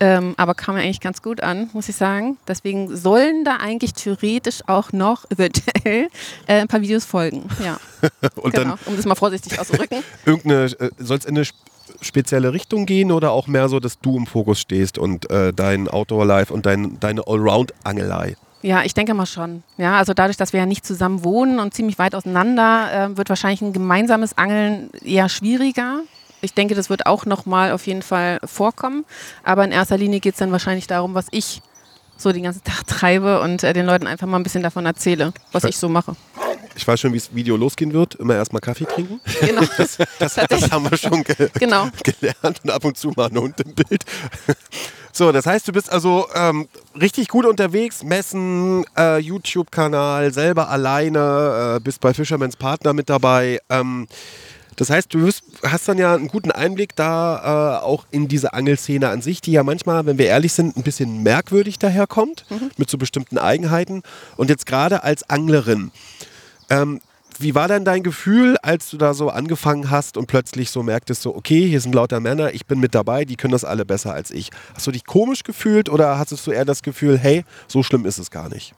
Ähm, 0.00 0.34
aber 0.36 0.54
kam 0.54 0.76
ja 0.76 0.82
eigentlich 0.84 1.00
ganz 1.00 1.22
gut 1.22 1.40
an, 1.42 1.70
muss 1.72 1.88
ich 1.88 1.96
sagen. 1.96 2.36
Deswegen 2.46 2.96
sollen 2.96 3.44
da 3.44 3.56
eigentlich 3.56 3.94
theoretisch 3.94 4.60
auch 4.68 4.92
noch 4.92 5.24
eventuell 5.30 6.08
äh, 6.46 6.60
ein 6.60 6.68
paar 6.68 6.80
Videos 6.80 7.04
folgen. 7.04 7.48
Ja, 7.64 7.78
Und 8.36 8.54
genau, 8.54 8.76
dann 8.76 8.78
um 8.86 8.96
das 8.96 9.06
mal 9.06 9.16
vorsichtig 9.16 9.58
auszudrücken. 9.58 9.98
irgendeine, 10.24 10.64
äh, 10.78 10.90
soll 10.98 11.18
es 11.18 11.24
in 11.24 11.34
eine 11.36 11.42
sp- 11.42 11.58
spezielle 12.00 12.52
Richtung 12.52 12.86
gehen 12.86 13.10
oder 13.10 13.32
auch 13.32 13.48
mehr 13.48 13.68
so, 13.68 13.80
dass 13.80 13.98
du 13.98 14.16
im 14.16 14.26
Fokus 14.26 14.60
stehst 14.60 14.98
und 14.98 15.28
äh, 15.30 15.52
dein 15.52 15.88
Outdoor-Life 15.88 16.52
und 16.54 16.64
dein, 16.66 17.00
deine 17.00 17.26
Allround-Angelei? 17.26 18.36
Ja, 18.62 18.82
ich 18.84 18.94
denke 18.94 19.14
mal 19.14 19.26
schon. 19.26 19.62
Ja, 19.78 19.96
also 19.98 20.14
dadurch, 20.14 20.36
dass 20.36 20.52
wir 20.52 20.60
ja 20.60 20.66
nicht 20.66 20.84
zusammen 20.86 21.24
wohnen 21.24 21.58
und 21.60 21.74
ziemlich 21.74 21.98
weit 21.98 22.14
auseinander, 22.14 23.10
äh, 23.12 23.16
wird 23.16 23.28
wahrscheinlich 23.28 23.62
ein 23.62 23.72
gemeinsames 23.72 24.36
Angeln 24.36 24.90
eher 25.04 25.28
schwieriger. 25.28 26.00
Ich 26.40 26.54
denke, 26.54 26.74
das 26.74 26.90
wird 26.90 27.06
auch 27.06 27.26
nochmal 27.26 27.72
auf 27.72 27.86
jeden 27.86 28.02
Fall 28.02 28.38
vorkommen. 28.44 29.04
Aber 29.44 29.64
in 29.64 29.72
erster 29.72 29.96
Linie 29.98 30.20
geht 30.20 30.34
es 30.34 30.38
dann 30.38 30.52
wahrscheinlich 30.52 30.86
darum, 30.86 31.14
was 31.14 31.26
ich 31.30 31.62
so 32.16 32.32
den 32.32 32.42
ganzen 32.42 32.62
Tag 32.64 32.86
treibe 32.86 33.40
und 33.40 33.62
äh, 33.62 33.72
den 33.72 33.86
Leuten 33.86 34.06
einfach 34.06 34.26
mal 34.26 34.36
ein 34.38 34.42
bisschen 34.42 34.62
davon 34.62 34.86
erzähle, 34.86 35.32
was 35.52 35.64
ich 35.64 35.76
so 35.76 35.88
mache. 35.88 36.16
Ich 36.76 36.86
weiß 36.86 37.00
schon, 37.00 37.12
wie 37.12 37.18
das 37.18 37.34
Video 37.34 37.56
losgehen 37.56 37.92
wird. 37.92 38.14
Immer 38.16 38.36
erstmal 38.36 38.60
Kaffee 38.60 38.84
trinken. 38.84 39.20
Genau. 39.40 39.62
Das, 40.18 40.34
das 40.34 40.70
haben 40.70 40.90
wir 40.90 40.96
schon 40.96 41.24
ge 41.24 41.48
Genau. 41.58 41.88
gelernt 42.04 42.60
und 42.62 42.70
ab 42.70 42.84
und 42.84 42.96
zu 42.96 43.12
mal 43.16 43.28
ein 43.28 43.38
Hund 43.38 43.60
im 43.60 43.74
Bild. 43.74 44.04
So, 45.12 45.32
das 45.32 45.46
heißt, 45.46 45.66
du 45.66 45.72
bist 45.72 45.90
also 45.90 46.26
ähm, 46.34 46.68
richtig 47.00 47.28
gut 47.28 47.46
unterwegs, 47.46 48.04
Messen, 48.04 48.84
äh, 48.96 49.18
YouTube-Kanal, 49.18 50.32
selber 50.32 50.68
alleine, 50.68 51.76
äh, 51.76 51.80
bist 51.80 52.00
bei 52.00 52.14
Fisherman's 52.14 52.56
Partner 52.56 52.92
mit 52.92 53.08
dabei. 53.08 53.60
Ähm, 53.68 54.06
das 54.78 54.90
heißt, 54.90 55.12
du 55.12 55.22
wirst, 55.22 55.42
hast 55.64 55.88
dann 55.88 55.98
ja 55.98 56.14
einen 56.14 56.28
guten 56.28 56.52
Einblick 56.52 56.94
da 56.94 57.80
äh, 57.80 57.84
auch 57.84 58.06
in 58.12 58.28
diese 58.28 58.52
Angelszene 58.52 59.08
an 59.08 59.22
sich, 59.22 59.40
die 59.40 59.50
ja 59.50 59.64
manchmal, 59.64 60.06
wenn 60.06 60.18
wir 60.18 60.26
ehrlich 60.26 60.52
sind, 60.52 60.76
ein 60.76 60.84
bisschen 60.84 61.24
merkwürdig 61.24 61.80
daherkommt, 61.80 62.44
mit 62.76 62.88
so 62.88 62.96
bestimmten 62.96 63.38
Eigenheiten. 63.38 64.04
Und 64.36 64.50
jetzt 64.50 64.66
gerade 64.66 65.02
als 65.02 65.28
Anglerin, 65.28 65.90
ähm, 66.70 67.00
wie 67.40 67.56
war 67.56 67.66
denn 67.66 67.84
dein 67.84 68.04
Gefühl, 68.04 68.56
als 68.62 68.88
du 68.90 68.98
da 68.98 69.14
so 69.14 69.30
angefangen 69.30 69.90
hast 69.90 70.16
und 70.16 70.28
plötzlich 70.28 70.70
so 70.70 70.84
merktest, 70.84 71.22
so, 71.22 71.34
okay, 71.34 71.68
hier 71.68 71.80
sind 71.80 71.92
lauter 71.92 72.20
Männer, 72.20 72.54
ich 72.54 72.66
bin 72.66 72.78
mit 72.78 72.94
dabei, 72.94 73.24
die 73.24 73.34
können 73.34 73.52
das 73.52 73.64
alle 73.64 73.84
besser 73.84 74.14
als 74.14 74.30
ich. 74.30 74.50
Hast 74.74 74.86
du 74.86 74.92
dich 74.92 75.04
komisch 75.04 75.42
gefühlt 75.42 75.88
oder 75.88 76.20
hattest 76.20 76.46
du 76.46 76.52
eher 76.52 76.64
das 76.64 76.82
Gefühl, 76.82 77.18
hey, 77.18 77.44
so 77.66 77.82
schlimm 77.82 78.06
ist 78.06 78.18
es 78.18 78.30
gar 78.30 78.48
nicht? 78.48 78.74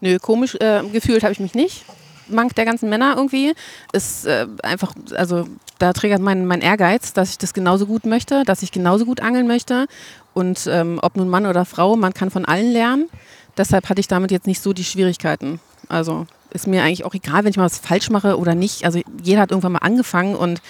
Nö, 0.00 0.18
komisch 0.18 0.54
äh, 0.54 0.82
gefühlt 0.90 1.22
habe 1.22 1.32
ich 1.32 1.40
mich 1.40 1.54
nicht. 1.54 1.84
Mank 2.28 2.54
der 2.54 2.64
ganzen 2.64 2.88
Männer 2.88 3.14
irgendwie 3.16 3.54
ist 3.92 4.26
äh, 4.26 4.46
einfach, 4.62 4.94
also 5.16 5.46
da 5.78 5.92
triggert 5.92 6.20
mein, 6.20 6.46
mein 6.46 6.60
Ehrgeiz, 6.60 7.12
dass 7.12 7.30
ich 7.30 7.38
das 7.38 7.54
genauso 7.54 7.86
gut 7.86 8.06
möchte, 8.06 8.44
dass 8.44 8.62
ich 8.62 8.72
genauso 8.72 9.04
gut 9.04 9.20
angeln 9.20 9.46
möchte. 9.46 9.86
Und 10.32 10.66
ähm, 10.66 10.98
ob 11.02 11.16
nun 11.16 11.28
Mann 11.28 11.46
oder 11.46 11.64
Frau, 11.64 11.96
man 11.96 12.14
kann 12.14 12.30
von 12.30 12.44
allen 12.44 12.72
lernen. 12.72 13.08
Deshalb 13.56 13.88
hatte 13.88 14.00
ich 14.00 14.08
damit 14.08 14.30
jetzt 14.30 14.46
nicht 14.46 14.60
so 14.60 14.72
die 14.72 14.84
Schwierigkeiten. 14.84 15.60
Also 15.88 16.26
ist 16.50 16.66
mir 16.66 16.82
eigentlich 16.82 17.04
auch 17.04 17.14
egal, 17.14 17.44
wenn 17.44 17.50
ich 17.50 17.56
mal 17.56 17.64
was 17.64 17.78
falsch 17.78 18.10
mache 18.10 18.38
oder 18.38 18.54
nicht. 18.54 18.84
Also 18.84 19.00
jeder 19.22 19.42
hat 19.42 19.50
irgendwann 19.50 19.72
mal 19.72 19.78
angefangen 19.78 20.34
und 20.34 20.60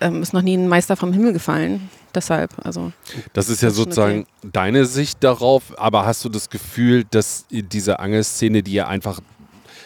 ähm, 0.00 0.22
ist 0.22 0.32
noch 0.32 0.42
nie 0.42 0.56
ein 0.56 0.68
Meister 0.68 0.96
vom 0.96 1.12
Himmel 1.12 1.32
gefallen. 1.32 1.90
Deshalb, 2.14 2.50
also 2.62 2.92
Das 3.32 3.48
ist 3.48 3.62
ja 3.62 3.68
Das 3.68 3.76
sozusagen 3.76 4.26
deine 4.42 4.84
Sicht 4.84 5.24
darauf, 5.24 5.78
aber 5.78 6.04
hast 6.04 6.24
du 6.24 6.28
das 6.28 6.50
Gefühl, 6.50 7.04
dass 7.04 7.46
diese 7.48 8.00
Angelszene, 8.00 8.62
die 8.62 8.74
ja 8.74 8.86
einfach, 8.86 9.20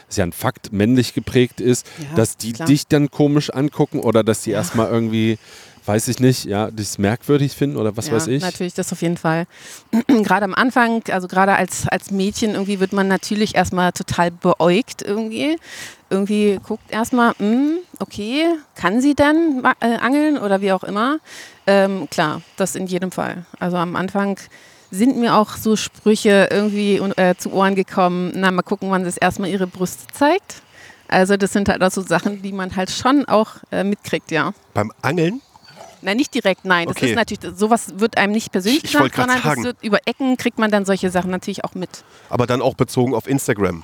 ist 0.09 0.19
ja 0.19 0.25
ein 0.25 0.33
Fakt, 0.33 0.73
männlich 0.73 1.15
geprägt 1.15 1.61
ist, 1.61 1.87
Ja, 1.99 2.17
dass 2.17 2.37
die 2.37 2.53
klar. 2.53 2.69
dich 2.69 2.87
dann 2.87 3.11
komisch 3.11 3.51
angucken 3.51 4.01
oder 4.01 4.23
dass 4.23 4.43
die 4.43 4.51
erstmal 4.53 4.89
irgendwie, 4.89 5.39
weiß 5.85 6.09
ich 6.09 6.21
nicht, 6.21 6.45
ja, 6.45 6.71
dich 6.71 6.99
merkwürdig 6.99 7.53
finden 7.53 7.77
oder 7.77 7.97
was 7.97 8.07
ja, 8.09 8.15
weiß 8.15 8.29
ich? 8.29 8.43
natürlich, 8.43 8.75
das 8.75 8.93
auf 8.93 9.03
jeden 9.03 9.17
Fall. 9.17 9.47
gerade 10.07 10.45
am 10.45 10.55
Anfang, 10.55 11.03
also 11.11 11.27
gerade 11.29 11.55
als, 11.55 11.89
als 11.89 12.11
Mädchen 12.11 12.53
irgendwie 12.53 12.81
wird 12.81 12.93
man 12.93 13.09
natürlich 13.09 13.55
erstmal 13.55 13.93
total 13.93 14.31
beäugt 14.31 15.03
irgendwie. 15.03 15.57
Irgendwie 16.09 16.61
guckt 16.63 16.89
erstmal, 16.93 17.33
hm, 17.39 17.79
okay, 17.99 18.45
kann 18.77 19.01
sie 19.01 19.15
denn 19.17 19.63
äh, 19.81 19.97
angeln 19.97 20.39
oder 20.39 20.61
wie 20.61 20.71
auch 20.73 20.85
immer? 20.85 21.19
Ähm, 21.67 22.09
klar, 22.11 22.43
das 22.57 22.77
in 22.77 22.87
jedem 22.87 23.11
Fall. 23.11 23.45
Also 23.59 23.77
am 23.77 23.97
Anfang 23.97 24.39
sind 24.91 25.17
mir 25.17 25.35
auch 25.37 25.57
so 25.57 25.77
Sprüche 25.77 26.49
irgendwie 26.51 26.97
äh, 27.17 27.35
zu 27.37 27.53
Ohren 27.53 27.75
gekommen, 27.75 28.33
na 28.35 28.51
mal 28.51 28.63
gucken, 28.63 28.91
wann 28.91 29.03
sie 29.03 29.09
es 29.09 29.17
erstmal 29.17 29.51
ihre 29.51 29.67
Brüste 29.67 30.07
zeigt. 30.13 30.63
Also 31.09 31.37
das 31.37 31.53
sind 31.53 31.69
halt 31.69 31.83
auch 31.83 31.91
so 31.91 32.03
Sachen, 32.03 32.43
die 32.43 32.53
man 32.53 32.75
halt 32.75 32.91
schon 32.91 33.25
auch 33.27 33.53
äh, 33.71 33.85
mitkriegt, 33.85 34.31
ja. 34.31 34.53
Beim 34.75 34.93
Angeln? 35.03 35.41
Nein, 36.03 36.17
nicht 36.19 36.35
direkt, 36.35 36.65
nein. 36.65 36.87
Das 36.89 36.97
Okay. 36.97 37.11
ist 37.11 37.17
natürlich, 37.17 37.59
sowas 37.59 37.95
wird 37.99 38.17
einem 38.19 38.33
nicht 38.33 38.53
persönlich 38.53 38.85
Ich- 38.85 38.93
gesagt, 38.93 39.17
sondern 39.17 39.65
wird, 39.65 39.83
über 39.83 39.99
Ecken 40.07 40.37
kriegt 40.37 40.59
man 40.59 40.71
dann 40.71 40.85
solche 40.85 41.11
Sachen 41.11 41.31
natürlich 41.31 41.65
auch 41.65 41.75
mit. 41.75 42.05
Aber 42.29 42.47
dann 42.47 42.61
auch 42.63 42.75
bezogen 42.75 43.15
auf 43.15 43.27
Instagram. 43.29 43.83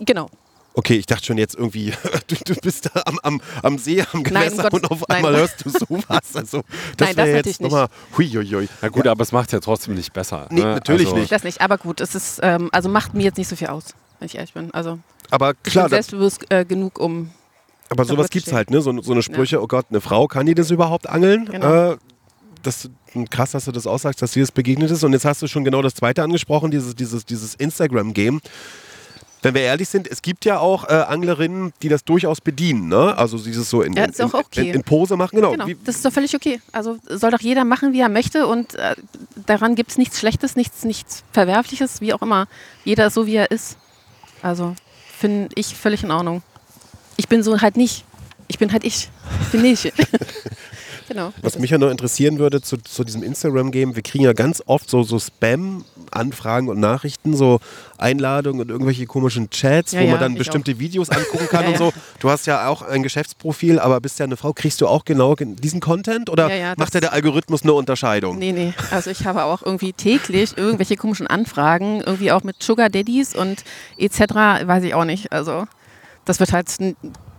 Genau. 0.00 0.28
Okay, 0.74 0.94
ich 0.94 1.06
dachte 1.06 1.24
schon 1.24 1.38
jetzt 1.38 1.56
irgendwie, 1.56 1.92
du, 2.28 2.36
du 2.44 2.54
bist 2.60 2.90
da 2.92 3.02
am, 3.04 3.18
am, 3.22 3.40
am 3.62 3.78
See, 3.78 4.00
am 4.00 4.06
Nein, 4.12 4.14
um 4.14 4.22
Gewässer 4.22 4.62
Gottes- 4.62 4.72
und 4.72 4.90
auf 4.90 5.04
nein. 5.08 5.16
einmal 5.16 5.36
hörst 5.36 5.64
du 5.64 5.70
sowas. 5.70 6.34
Also, 6.34 6.62
das 6.96 7.08
Nein, 7.08 7.16
das 7.16 7.16
wäre 7.16 7.16
natürlich 7.16 7.46
jetzt 7.46 7.60
nicht. 7.60 7.60
nochmal, 7.60 7.88
huiuiui. 8.16 8.68
Na 8.80 8.88
gut, 8.88 9.06
aber 9.06 9.22
es 9.22 9.32
macht 9.32 9.52
ja 9.52 9.60
trotzdem 9.60 9.94
nicht 9.94 10.12
besser. 10.12 10.46
Nee, 10.50 10.60
ne? 10.60 10.74
natürlich 10.74 11.08
also, 11.08 11.18
nicht. 11.18 11.32
Das 11.32 11.42
nicht, 11.42 11.60
aber 11.60 11.76
gut, 11.76 12.00
es 12.00 12.14
ist, 12.14 12.40
ähm, 12.42 12.68
also 12.72 12.88
macht 12.88 13.14
mir 13.14 13.24
jetzt 13.24 13.38
nicht 13.38 13.48
so 13.48 13.56
viel 13.56 13.68
aus, 13.68 13.94
wenn 14.18 14.26
ich 14.26 14.36
ehrlich 14.36 14.54
bin. 14.54 14.72
Also 14.72 15.00
Aber 15.30 15.54
ich 15.64 15.72
klar, 15.72 15.84
bin 15.86 15.90
das, 15.90 16.06
selbstbewusst 16.06 16.50
äh, 16.50 16.64
genug, 16.64 17.00
um. 17.00 17.30
aber 17.88 18.04
sowas 18.04 18.30
gibt 18.30 18.46
es 18.46 18.52
halt, 18.52 18.70
ne? 18.70 18.80
So, 18.80 19.02
so 19.02 19.12
eine 19.12 19.22
Sprüche, 19.22 19.60
oh 19.60 19.66
Gott, 19.66 19.86
eine 19.90 20.00
Frau, 20.00 20.28
kann 20.28 20.46
die 20.46 20.54
das 20.54 20.70
überhaupt 20.70 21.08
angeln? 21.08 21.46
Genau. 21.46 21.92
Äh, 21.92 21.96
das 22.62 22.90
krass, 23.30 23.52
dass 23.52 23.64
du 23.64 23.72
das 23.72 23.86
aussagst, 23.86 24.22
dass 24.22 24.32
dir 24.32 24.42
das 24.42 24.52
begegnet 24.52 24.90
ist. 24.90 25.02
Und 25.02 25.12
jetzt 25.12 25.24
hast 25.24 25.42
du 25.42 25.46
schon 25.46 25.64
genau 25.64 25.82
das 25.82 25.94
zweite 25.94 26.22
angesprochen, 26.22 26.70
dieses, 26.70 26.94
dieses, 26.94 27.24
dieses 27.24 27.54
Instagram-Game. 27.54 28.40
Wenn 29.42 29.54
wir 29.54 29.62
ehrlich 29.62 29.88
sind, 29.88 30.06
es 30.06 30.20
gibt 30.22 30.44
ja 30.44 30.58
auch 30.58 30.88
äh, 30.88 30.92
Anglerinnen, 30.92 31.72
die 31.82 31.88
das 31.88 32.04
durchaus 32.04 32.40
bedienen, 32.40 32.88
ne? 32.88 33.16
Also 33.16 33.38
dieses 33.38 33.70
so 33.70 33.82
in, 33.82 33.94
Ja, 33.94 34.04
in, 34.04 34.10
ist 34.10 34.20
auch 34.20 34.34
okay. 34.34 34.68
in, 34.68 34.74
in 34.76 34.82
Pose 34.82 35.16
machen, 35.16 35.36
genau. 35.36 35.52
Genau, 35.52 35.66
das 35.84 35.96
ist 35.96 36.04
doch 36.04 36.12
völlig 36.12 36.34
okay. 36.34 36.60
Also 36.72 36.98
soll 37.08 37.30
doch 37.30 37.40
jeder 37.40 37.64
machen, 37.64 37.92
wie 37.92 38.00
er 38.00 38.08
möchte 38.08 38.46
und 38.46 38.74
äh, 38.74 38.94
daran 39.46 39.74
gibt 39.74 39.92
es 39.92 39.98
nichts 39.98 40.18
Schlechtes, 40.18 40.56
nichts, 40.56 40.84
nichts 40.84 41.24
Verwerfliches, 41.32 42.00
wie 42.00 42.12
auch 42.12 42.22
immer. 42.22 42.48
Jeder 42.84 43.06
ist 43.06 43.14
so, 43.14 43.26
wie 43.26 43.36
er 43.36 43.50
ist. 43.50 43.76
Also 44.42 44.74
finde 45.18 45.48
ich 45.54 45.74
völlig 45.74 46.02
in 46.04 46.10
Ordnung. 46.10 46.42
Ich 47.16 47.28
bin 47.28 47.42
so 47.42 47.60
halt 47.60 47.76
nicht. 47.76 48.04
Ich 48.48 48.58
bin 48.58 48.72
halt 48.72 48.84
ich. 48.84 49.10
Ich 49.42 49.48
bin 49.48 49.62
nicht. 49.62 49.84
genau. 51.10 51.32
Was 51.42 51.58
mich 51.58 51.70
ja 51.70 51.76
noch 51.78 51.90
interessieren 51.90 52.38
würde 52.38 52.62
zu, 52.62 52.78
zu 52.78 53.04
diesem 53.04 53.22
Instagram-Game, 53.22 53.96
wir 53.96 54.02
kriegen 54.02 54.24
ja 54.24 54.32
ganz 54.32 54.62
oft 54.66 54.88
so, 54.88 55.02
so 55.02 55.18
Spam-Anfragen 55.18 56.68
und 56.68 56.80
Nachrichten, 56.80 57.36
so 57.36 57.60
Einladungen 57.98 58.62
und 58.62 58.70
irgendwelche 58.70 59.06
komischen 59.06 59.50
Chats, 59.50 59.92
Ja, 59.92 60.00
wo 60.00 60.04
man 60.04 60.14
ja, 60.14 60.18
dann 60.20 60.34
bestimmte 60.36 60.78
Videos 60.78 61.10
angucken 61.10 61.46
kann 61.50 61.64
Ja, 61.64 61.70
und 61.70 61.78
so. 61.78 61.92
Du 62.20 62.30
hast 62.30 62.46
ja 62.46 62.68
auch 62.68 62.82
ein 62.82 63.02
Geschäftsprofil, 63.02 63.78
aber 63.78 64.00
bist 64.00 64.18
ja 64.18 64.24
eine 64.24 64.36
Frau. 64.36 64.52
Kriegst 64.52 64.80
du 64.80 64.86
auch 64.88 65.04
genau 65.04 65.34
gen- 65.34 65.56
diesen 65.56 65.80
Content 65.80 66.30
oder 66.30 66.50
macht 66.76 66.94
ja 66.94 67.00
der 67.00 67.12
Algorithmus 67.12 67.62
eine 67.62 67.72
Unterscheidung? 67.74 68.38
Nee, 68.38 68.52
nee. 68.52 68.72
Also 68.90 69.10
ich 69.10 69.26
habe 69.26 69.44
auch 69.44 69.62
irgendwie 69.62 69.92
täglich 69.92 70.56
irgendwelche 70.56 70.96
komischen 70.96 71.26
Anfragen, 71.26 72.00
irgendwie 72.00 72.32
auch 72.32 72.42
mit 72.42 72.62
Sugar 72.62 72.88
Daddies 72.88 73.34
und 73.34 73.64
etc. 73.98 74.20
Weiß 74.64 74.84
ich 74.84 74.94
auch 74.94 75.04
nicht. 75.04 75.32
Also 75.32 75.64
das 76.24 76.38
wird 76.40 76.52
halt 76.52 76.68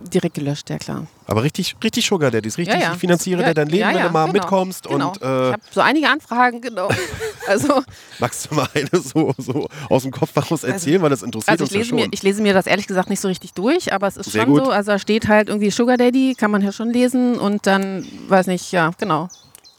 direkt 0.00 0.34
gelöscht, 0.34 0.68
ja 0.70 0.78
klar. 0.78 1.06
Aber 1.26 1.42
richtig, 1.42 1.76
richtig 1.82 2.06
Sugar 2.06 2.30
Daddies, 2.30 2.58
richtig, 2.58 2.74
Ja, 2.76 2.88
ja. 2.88 2.92
ich 2.92 2.98
finanziere 2.98 3.42
Ja, 3.42 3.54
dein 3.54 3.68
Leben, 3.68 3.88
wenn 3.94 4.02
du 4.02 4.10
mal 4.10 4.22
genau, 4.26 4.32
mitkommst 4.32 4.88
genau. 4.88 5.08
und 5.10 5.16
ich 5.16 5.22
äh, 5.22 5.26
habe 5.52 5.62
so 5.70 5.80
einige 5.80 6.08
Anfragen, 6.08 6.60
genau. 6.60 6.88
Also, 7.48 7.82
magst 8.20 8.48
du 8.50 8.54
mal 8.54 8.68
eine 8.72 9.02
so, 9.02 9.34
so 9.36 9.68
aus 9.88 10.02
dem 10.02 10.12
Kopf 10.12 10.34
heraus 10.36 10.62
erzählen, 10.62 11.02
weil 11.02 11.10
das 11.10 11.22
interessiert 11.22 11.50
also 11.50 11.64
uns 11.64 11.70
ich, 11.70 11.74
ja 11.74 11.78
lese 11.80 11.88
schon. 11.90 11.98
mir, 11.98 12.08
ich 12.12 12.22
lese 12.22 12.40
mir 12.42 12.54
das 12.54 12.66
ehrlich 12.66 12.86
gesagt 12.86 13.10
nicht 13.10 13.18
so 13.20 13.26
richtig 13.26 13.52
durch, 13.52 13.92
aber 13.92 14.06
es 14.06 14.16
ist 14.16 14.30
Sehr 14.30 14.42
schon 14.44 14.52
gut. 14.52 14.64
so. 14.66 14.70
Also 14.70 14.92
da 14.92 14.98
steht 15.00 15.26
halt 15.26 15.48
irgendwie 15.48 15.70
Sugar 15.70 15.96
Daddy, 15.96 16.34
kann 16.36 16.50
man 16.52 16.62
ja 16.62 16.70
schon 16.70 16.90
lesen 16.90 17.38
und 17.38 17.66
dann, 17.66 18.06
weiß 18.28 18.46
nicht, 18.46 18.70
ja, 18.70 18.92
genau. 18.98 19.28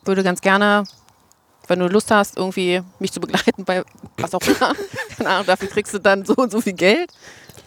Würde 0.04 0.24
ganz 0.24 0.42
gerne, 0.42 0.84
wenn 1.68 1.80
du 1.80 1.88
Lust 1.88 2.12
hast, 2.12 2.36
irgendwie 2.38 2.82
mich 3.00 3.13
zu 3.13 3.22
begleiten 3.22 3.63
bei 3.63 3.84
was 4.18 4.34
auch 4.34 4.42
immer, 4.42 4.74
keine 5.18 5.30
Ahnung, 5.30 5.46
dafür 5.46 5.70
kriegst 5.70 5.94
du 5.94 6.00
dann 6.00 6.26
so 6.26 6.34
und 6.36 6.52
so 6.52 6.60
viel 6.60 6.74
Geld. 6.74 7.12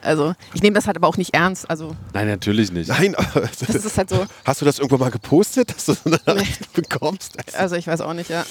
Also 0.02 0.34
ich 0.54 0.62
nehme 0.62 0.74
das 0.74 0.86
halt 0.86 0.96
aber 0.96 1.08
auch 1.08 1.16
nicht 1.16 1.34
ernst. 1.34 1.68
Also 1.68 1.96
Nein, 2.12 2.28
natürlich 2.28 2.70
nicht. 2.72 2.88
Nein, 2.88 3.14
aber 3.14 3.42
das 3.42 3.62
ist 3.84 3.98
halt 3.98 4.10
so, 4.10 4.26
hast 4.44 4.60
du 4.60 4.64
das 4.64 4.78
irgendwann 4.78 5.00
mal 5.00 5.10
gepostet, 5.10 5.74
dass 5.74 5.86
du 5.86 5.94
so 5.94 6.00
eine 6.04 6.20
Nachricht 6.26 6.72
bekommst? 6.72 7.36
also 7.56 7.76
ich 7.76 7.86
weiß 7.86 8.00
auch 8.00 8.12
nicht, 8.14 8.30
ja. 8.30 8.44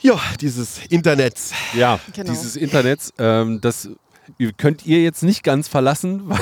Ja, 0.00 0.20
dieses 0.40 0.80
Internet. 0.90 1.34
Ja, 1.72 1.98
Genau. 2.12 2.30
dieses 2.30 2.56
Internet, 2.56 3.00
ähm, 3.18 3.60
das 3.62 3.88
könnt 4.56 4.86
ihr 4.86 5.02
jetzt 5.02 5.22
nicht 5.22 5.42
ganz 5.42 5.68
verlassen, 5.68 6.22
weil 6.28 6.38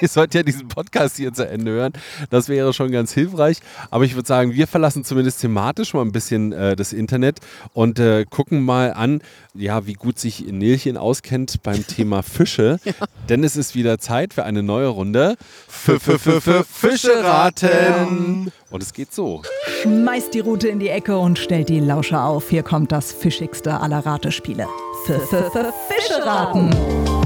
ihr 0.00 0.08
sollt 0.08 0.34
ja 0.34 0.42
diesen 0.42 0.68
Podcast 0.68 1.16
hier 1.16 1.32
zu 1.32 1.48
Ende 1.48 1.70
hören. 1.72 1.92
Das 2.30 2.48
wäre 2.48 2.72
schon 2.72 2.90
ganz 2.90 3.12
hilfreich. 3.12 3.58
Aber 3.90 4.04
ich 4.04 4.14
würde 4.14 4.26
sagen, 4.28 4.54
wir 4.54 4.66
verlassen 4.66 5.04
zumindest 5.04 5.40
thematisch 5.40 5.94
mal 5.94 6.02
ein 6.02 6.12
bisschen 6.12 6.52
äh, 6.52 6.76
das 6.76 6.92
Internet 6.92 7.38
und 7.72 7.98
äh, 7.98 8.24
gucken 8.28 8.62
mal 8.64 8.92
an, 8.92 9.20
ja, 9.54 9.86
wie 9.86 9.94
gut 9.94 10.18
sich 10.18 10.46
Nilchen 10.46 10.96
auskennt 10.96 11.62
beim 11.62 11.86
Thema 11.86 12.22
Fische. 12.22 12.78
Denn 13.28 13.42
es 13.44 13.56
ist 13.56 13.74
wieder 13.74 13.98
Zeit 13.98 14.34
für 14.34 14.44
eine 14.44 14.62
neue 14.62 14.88
Runde. 14.88 15.36
F- 15.68 15.88
f- 15.88 16.26
f- 16.26 16.46
f- 16.46 16.66
Fische 16.66 17.24
raten. 17.24 18.52
Und 18.70 18.82
es 18.82 18.92
geht 18.92 19.12
so. 19.14 19.42
Schmeißt 19.82 20.34
die 20.34 20.40
Rute 20.40 20.68
in 20.68 20.78
die 20.78 20.88
Ecke 20.88 21.16
und 21.18 21.38
stellt 21.38 21.68
die 21.68 21.80
Lauscher 21.80 22.24
auf. 22.24 22.50
Hier 22.50 22.62
kommt 22.62 22.92
das 22.92 23.12
fischigste 23.12 23.80
aller 23.80 24.04
Ratespiele. 24.04 24.66
F 25.08 25.32
-f 25.32 25.50
-f 25.52 25.72
Fische 25.88 26.24
raten. 26.26 27.25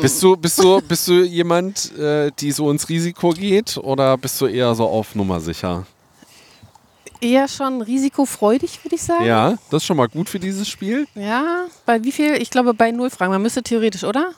Bist 0.00 0.22
du, 0.22 0.36
bist 0.36 0.58
du, 0.62 0.80
bist 0.82 1.08
du 1.08 1.22
jemand, 1.24 1.96
äh, 1.98 2.30
die 2.38 2.52
so 2.52 2.70
ins 2.70 2.88
Risiko 2.88 3.30
geht 3.30 3.76
oder 3.78 4.16
bist 4.16 4.40
du 4.40 4.46
eher 4.46 4.74
so 4.74 4.86
auf 4.88 5.14
Nummer 5.16 5.40
sicher? 5.40 5.84
Eher 7.20 7.48
schon 7.48 7.82
risikofreudig, 7.82 8.84
würde 8.84 8.94
ich 8.94 9.02
sagen. 9.02 9.24
Ja, 9.24 9.50
das 9.70 9.82
ist 9.82 9.86
schon 9.86 9.96
mal 9.96 10.06
gut 10.08 10.28
für 10.28 10.38
dieses 10.38 10.68
Spiel. 10.68 11.08
Ja, 11.16 11.64
bei 11.84 12.04
wie 12.04 12.12
viel? 12.12 12.34
Ich 12.40 12.50
glaube 12.50 12.74
bei 12.74 12.92
null 12.92 13.10
Fragen. 13.10 13.32
Man 13.32 13.42
müsste 13.42 13.60
theoretisch, 13.64 14.04
oder? 14.04 14.30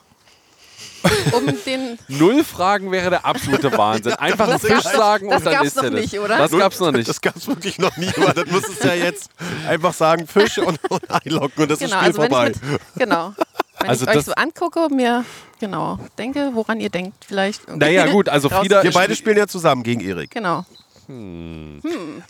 Um 1.33 1.45
den. 1.67 1.99
Null 2.07 2.43
Fragen 2.43 2.91
wäre 2.91 3.11
der 3.11 3.23
absolute 3.23 3.71
Wahnsinn. 3.77 4.13
Einfach 4.17 4.49
einen 4.49 4.59
Fisch 4.59 4.71
gab's- 4.71 4.91
sagen 4.97 5.29
das 5.29 5.37
und 5.39 5.45
dann 5.45 5.53
gab's 5.53 5.67
ist 5.67 5.75
noch 5.75 5.83
er 5.83 5.91
das. 5.91 6.01
nicht, 6.01 6.19
oder? 6.19 6.37
Das 6.39 6.51
gab's 6.51 6.79
noch 6.79 6.91
nicht. 6.91 7.07
Das 7.07 7.21
gab 7.21 7.35
es 7.35 7.47
wirklich 7.47 7.77
noch 7.77 7.95
nie, 7.97 8.09
aber 8.17 8.33
das 8.33 8.51
müsstest 8.51 8.83
du 8.83 8.87
ja 8.87 8.95
jetzt 8.95 9.29
einfach 9.67 9.93
sagen, 9.93 10.25
Fisch 10.25 10.57
und, 10.57 10.79
und 10.89 11.11
einloggen 11.11 11.61
und 11.61 11.69
das 11.69 11.77
Genau, 11.77 11.99
ist 11.99 12.07
das 12.07 12.15
Spiel 12.15 12.21
also 12.21 12.21
vorbei. 12.23 12.45
mit, 12.49 12.59
genau. 12.95 13.33
Wenn 13.81 13.89
Also 13.89 14.07
ich 14.07 14.15
euch 14.17 14.25
so 14.25 14.33
angucke, 14.33 14.87
mir 14.93 15.25
genau 15.59 15.99
denke, 16.17 16.51
woran 16.53 16.79
ihr 16.79 16.89
denkt, 16.89 17.25
vielleicht. 17.25 17.67
Naja, 17.75 18.07
gut, 18.07 18.29
also 18.29 18.49
Frieda- 18.49 18.83
Wir 18.83 18.91
beide 18.91 19.15
spielen 19.15 19.37
ja 19.37 19.47
zusammen 19.47 19.83
gegen 19.83 20.01
Erik. 20.01 20.31
Genau. 20.31 20.65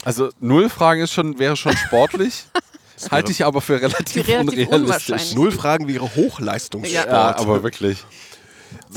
Also 0.04 0.30
null 0.40 0.70
Fragen 0.70 1.02
ist 1.02 1.14
schon, 1.14 1.38
wäre 1.40 1.56
schon 1.56 1.76
sportlich. 1.78 2.46
Halte 3.12 3.32
ich 3.32 3.44
aber 3.46 3.62
für 3.62 3.82
relativ, 3.82 4.28
Relativ 4.28 4.68
unrealistisch. 4.70 5.34
Null 5.34 5.52
Fragen 5.52 5.88
wäre 5.88 6.16
Hochleistungssport. 6.16 7.08
Ja, 7.08 7.36
aber 7.36 7.64
wirklich. 7.64 8.04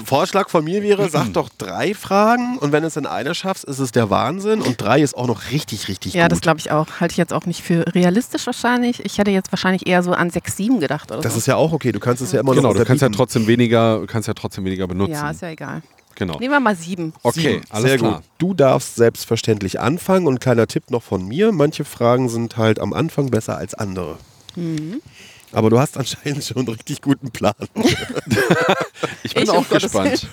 Vorschlag 0.05 0.49
von 0.51 0.65
mir 0.65 0.83
wäre, 0.83 1.09
sag 1.09 1.33
doch 1.33 1.49
drei 1.57 1.95
Fragen 1.95 2.59
und 2.59 2.73
wenn 2.73 2.83
es 2.85 2.97
in 2.97 3.07
einer 3.07 3.35
schaffst, 3.35 3.65
ist 3.65 3.79
es 3.79 3.93
der 3.93 4.11
Wahnsinn 4.11 4.61
und 4.61 4.81
drei 4.81 5.01
ist 5.01 5.17
auch 5.17 5.27
noch 5.27 5.51
richtig, 5.53 5.89
richtig 5.89 6.15
Ja, 6.15 6.29
das 6.29 6.39
gut. 6.39 6.43
glaube 6.43 6.59
ich 6.59 6.71
auch. 6.71 6.87
Halte 7.01 7.13
ich 7.13 7.17
jetzt 7.19 7.33
auch 7.33 7.47
nicht 7.47 7.63
für 7.63 7.85
realistisch 7.95 8.47
wahrscheinlich. 8.47 9.05
Ich 9.05 9.19
hätte 9.19 9.31
jetzt 9.31 9.53
wahrscheinlich 9.53 9.87
eher 9.87 10.03
so 10.03 10.13
an 10.13 10.31
6, 10.31 10.57
7 10.57 10.81
gedacht 10.81 11.11
oder 11.13 11.21
Das 11.21 11.33
so. 11.35 11.39
ist 11.39 11.47
ja 11.47 11.57
auch 11.57 11.73
okay, 11.73 11.93
du 11.93 12.01
kannst 12.01 12.23
es 12.23 12.33
ja 12.33 12.41
immer 12.41 12.55
Genau, 12.55 12.69
noch 12.73 12.77
du 12.79 12.85
kannst 12.85 13.03
ja 13.03 13.09
trotzdem 13.09 13.47
weniger, 13.47 14.01
du 14.01 14.07
kannst 14.07 14.29
ja 14.29 14.35
trotzdem 14.35 14.65
weniger 14.65 14.87
benutzen. 14.87 15.13
ja, 15.13 15.31
ist 15.31 15.43
ja 15.43 15.49
egal. 15.49 15.83
genau. 16.17 16.39
Nehmen 16.39 16.53
wir 16.53 16.61
mal 16.61 16.77
7. 16.77 17.13
Okay, 17.23 17.41
Sieben. 17.41 17.63
alles 17.71 17.89
Sehr 17.91 17.99
klar. 17.99 18.15
gut. 18.17 18.23
Du 18.39 18.55
darfst 18.55 18.97
selbstverständlich 18.97 19.81
anfangen 19.81 20.27
und 20.27 20.41
kleiner 20.41 20.67
Tipp 20.67 20.91
noch 20.91 21.03
von 21.03 21.27
mir, 21.27 21.53
manche 21.53 21.85
Fragen 21.85 22.29
sind 22.29 22.57
halt 22.57 22.79
am 22.81 22.93
Anfang 22.93 23.31
besser 23.31 23.57
als 23.57 23.75
andere. 23.75 24.19
Mhm. 24.57 25.01
Aber 25.55 25.71
du 25.71 25.79
hast 25.79 25.97
anscheinend 25.97 26.45
schon 26.45 26.59
einen 26.59 26.69
richtig 26.69 27.01
guten 27.01 27.31
Plan. 27.31 27.55
Ich 29.23 29.35
bin 29.35 29.45
Ich, 29.45 29.51
auch 29.51 29.69
gespannt. 29.69 30.27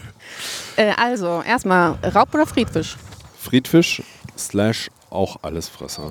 Äh, 0.75 0.91
also, 0.97 1.41
erstmal 1.45 1.91
Raub- 2.13 2.33
oder 2.33 2.45
Friedfisch? 2.45 2.95
Friedfisch 3.39 4.01
slash 4.37 4.89
auch 5.09 5.37
Allesfresser. 5.43 6.09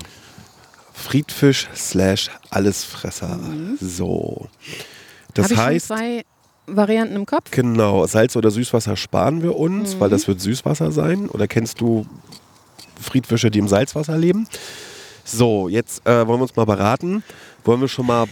Friedfisch 0.92 1.68
slash 1.74 2.30
Allesfresser. 2.50 3.38
So. 3.80 4.48
Das 5.34 5.46
Mhm. 5.48 5.52
ich 5.52 5.58
schon 5.58 5.66
heißt, 5.66 5.86
zwei 5.86 6.24
Varianten 6.66 7.16
im 7.16 7.26
Kopf? 7.26 7.50
genau, 7.50 8.06
Salz 8.06 8.36
oder 8.36 8.50
Süßwasser 8.50 8.96
sparen 8.96 9.42
wir 9.42 9.56
uns, 9.56 9.98
weil 9.98 10.10
das 10.10 10.28
wird 10.28 10.40
Süßwasser 10.40 10.92
sein. 10.92 11.28
Oder 11.28 11.48
kennst 11.48 11.80
du 11.80 12.06
Friedfische, 13.00 13.50
die 13.50 13.58
im 13.58 13.68
Salzwasser 13.68 14.16
leben? 14.18 14.46
So, 15.24 15.68
jetzt 15.68 16.06
äh, 16.06 16.26
wollen 16.26 16.38
wir 16.40 16.42
uns 16.42 16.56
mal 16.56 16.66
beraten. 16.66 17.22
Wollen 17.64 17.80
wir 17.80 17.88
schon 17.88 18.06
mal 18.06 18.26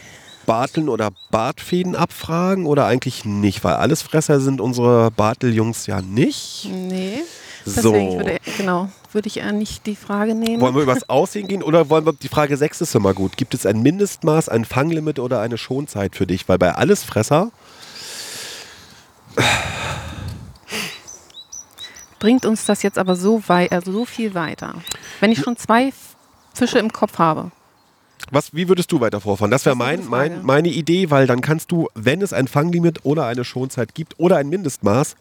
Barteln 0.49 0.89
oder 0.89 1.11
Bartfäden 1.31 1.95
abfragen 1.95 2.65
oder 2.65 2.87
eigentlich 2.87 3.27
nicht? 3.27 3.63
Weil 3.65 3.75
Allesfresser 3.75 4.41
sind 4.41 4.63
unsere 4.63 5.11
Barteljungs 5.11 5.87
ja 5.87 6.01
nicht. 6.01 6.67
Nee. 6.73 7.19
So. 7.67 7.93
Deswegen 7.93 8.17
würde, 8.17 8.39
genau, 8.57 8.89
würde 9.13 9.29
ich 9.29 9.37
eher 9.37 9.53
nicht 9.53 9.85
die 9.85 9.95
Frage 9.95 10.35
nehmen. 10.35 10.63
Wollen 10.63 10.75
wir 10.75 10.85
über 10.85 10.95
das 10.95 11.07
Aussehen 11.11 11.49
gehen 11.49 11.63
oder 11.63 11.91
wollen 11.91 12.07
wir 12.07 12.15
die 12.15 12.29
Frage 12.29 12.57
6 12.57 12.81
ist 12.81 12.95
immer 12.95 13.13
gut. 13.13 13.37
Gibt 13.37 13.53
es 13.53 13.67
ein 13.67 13.83
Mindestmaß, 13.83 14.49
ein 14.49 14.65
Fanglimit 14.65 15.19
oder 15.19 15.41
eine 15.43 15.59
Schonzeit 15.59 16.17
für 16.17 16.27
dich? 16.27 16.49
Weil 16.49 16.57
bei 16.57 16.75
Allesfresser, 16.75 17.53
Bringt 22.19 22.47
uns 22.47 22.65
das 22.65 22.83
jetzt 22.83 22.99
aber 22.99 23.17
so, 23.17 23.43
wei 23.47 23.71
also 23.71 23.93
so 23.93 24.05
viel 24.07 24.35
weiter. 24.35 24.75
Wenn 25.21 25.31
ich 25.31 25.41
schon 25.41 25.57
zwei 25.57 25.93
Fische 26.55 26.79
im 26.79 26.93
Kopf 26.93 27.19
habe. 27.19 27.53
Was, 28.31 28.55
wie 28.55 28.69
würdest 28.69 28.91
du 28.93 29.01
weiter 29.01 29.21
vorfahren? 29.21 29.51
Das 29.51 29.65
wäre 29.65 29.77
mein, 29.77 30.07
mein, 30.09 30.45
meine 30.45 30.69
Idee, 30.69 31.11
weil 31.11 31.27
dann 31.27 31.41
kannst 31.41 31.71
du, 31.73 31.89
wenn 31.95 32.23
es 32.23 32.33
ein 32.33 32.49
Fanglimit 32.49 33.05
oder 33.05 33.27
eine 33.27 33.45
Schonzeit 33.45 33.95
gibt 33.95 34.19
oder 34.19 34.37
ein 34.37 34.49
Mindestmaß, 34.49 35.17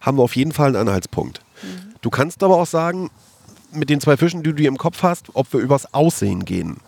haben 0.00 0.18
wir 0.18 0.22
auf 0.22 0.36
jeden 0.36 0.52
Fall 0.52 0.68
einen 0.68 0.88
Anhaltspunkt. 0.88 1.42
Mhm. 1.62 1.94
Du 2.00 2.10
kannst 2.10 2.42
aber 2.42 2.56
auch 2.56 2.66
sagen, 2.66 3.10
mit 3.72 3.90
den 3.90 4.00
zwei 4.00 4.16
Fischen, 4.16 4.42
die 4.42 4.52
du 4.52 4.62
im 4.64 4.78
Kopf 4.78 5.02
hast, 5.02 5.26
ob 5.34 5.52
wir 5.52 5.60
übers 5.60 5.92
Aussehen 5.92 6.44
gehen. 6.44 6.78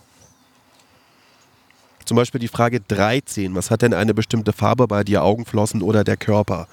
Zum 2.05 2.17
Beispiel 2.17 2.39
die 2.39 2.47
Frage 2.47 2.81
13. 2.81 3.55
Was 3.55 3.71
hat 3.71 3.83
denn 3.83 3.93
eine 3.93 4.13
bestimmte 4.13 4.53
Farbe 4.53 4.87
bei 4.87 5.03
dir, 5.03 5.23
Augenflossen 5.23 5.81
oder 5.81 6.03
der 6.03 6.17
Körper? 6.17 6.67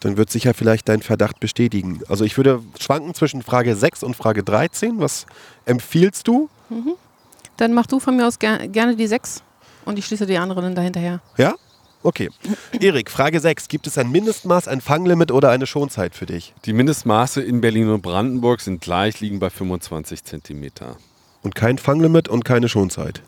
Dann 0.00 0.16
wird 0.16 0.30
sicher 0.30 0.54
vielleicht 0.54 0.88
dein 0.88 1.02
Verdacht 1.02 1.40
bestätigen. 1.40 2.00
Also 2.08 2.24
ich 2.24 2.36
würde 2.36 2.62
schwanken 2.78 3.14
zwischen 3.14 3.42
Frage 3.42 3.76
6 3.76 4.02
und 4.02 4.16
Frage 4.16 4.42
13. 4.42 4.98
Was 5.00 5.26
empfiehlst 5.64 6.26
du? 6.26 6.48
Dann 7.62 7.74
mach 7.74 7.86
du 7.86 8.00
von 8.00 8.16
mir 8.16 8.26
aus 8.26 8.40
ger 8.40 8.66
gerne 8.66 8.96
die 8.96 9.06
sechs 9.06 9.40
und 9.84 9.96
ich 9.96 10.04
schließe 10.04 10.26
die 10.26 10.36
anderen 10.36 10.64
dann 10.64 10.74
dahinterher. 10.74 11.20
Ja? 11.36 11.54
Okay. 12.02 12.28
Erik, 12.80 13.08
Frage 13.08 13.38
6. 13.38 13.68
Gibt 13.68 13.86
es 13.86 13.98
ein 13.98 14.10
Mindestmaß, 14.10 14.66
ein 14.66 14.80
Fanglimit 14.80 15.30
oder 15.30 15.50
eine 15.50 15.68
Schonzeit 15.68 16.16
für 16.16 16.26
dich? 16.26 16.54
Die 16.64 16.72
Mindestmaße 16.72 17.40
in 17.40 17.60
Berlin 17.60 17.88
und 17.90 18.02
Brandenburg 18.02 18.62
sind 18.62 18.80
gleich, 18.80 19.20
liegen 19.20 19.38
bei 19.38 19.48
25 19.48 20.24
Zentimeter. 20.24 20.96
Und 21.42 21.54
kein 21.54 21.78
Fanglimit 21.78 22.26
und 22.26 22.44
keine 22.44 22.68
Schonzeit. 22.68 23.22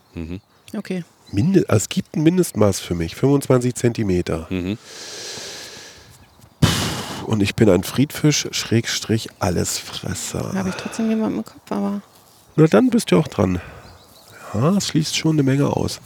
Okay. 0.76 1.04
Minde 1.30 1.66
also 1.68 1.84
es 1.84 1.88
gibt 1.88 2.16
ein 2.16 2.24
Mindestmaß 2.24 2.80
für 2.80 2.96
mich, 2.96 3.14
25 3.14 3.76
Zentimeter. 3.76 4.48
Mhm. 4.50 4.78
Und 7.26 7.40
ich 7.40 7.54
bin 7.54 7.70
ein 7.70 7.84
Friedfisch, 7.84 8.48
Schrägstrich, 8.50 9.28
Allesfresser. 9.38 10.54
Habe 10.54 10.70
ich 10.70 10.74
trotzdem 10.74 11.08
jemanden 11.08 11.38
im 11.38 11.44
Kopf, 11.44 11.70
aber. 11.70 12.02
Na 12.56 12.66
dann 12.66 12.90
bist 12.90 13.12
du 13.12 13.18
auch 13.18 13.28
dran. 13.28 13.60
Ja, 14.54 14.76
es 14.76 14.88
schließt 14.88 15.16
schon 15.16 15.32
eine 15.32 15.42
Menge 15.42 15.68
aus. 15.68 16.00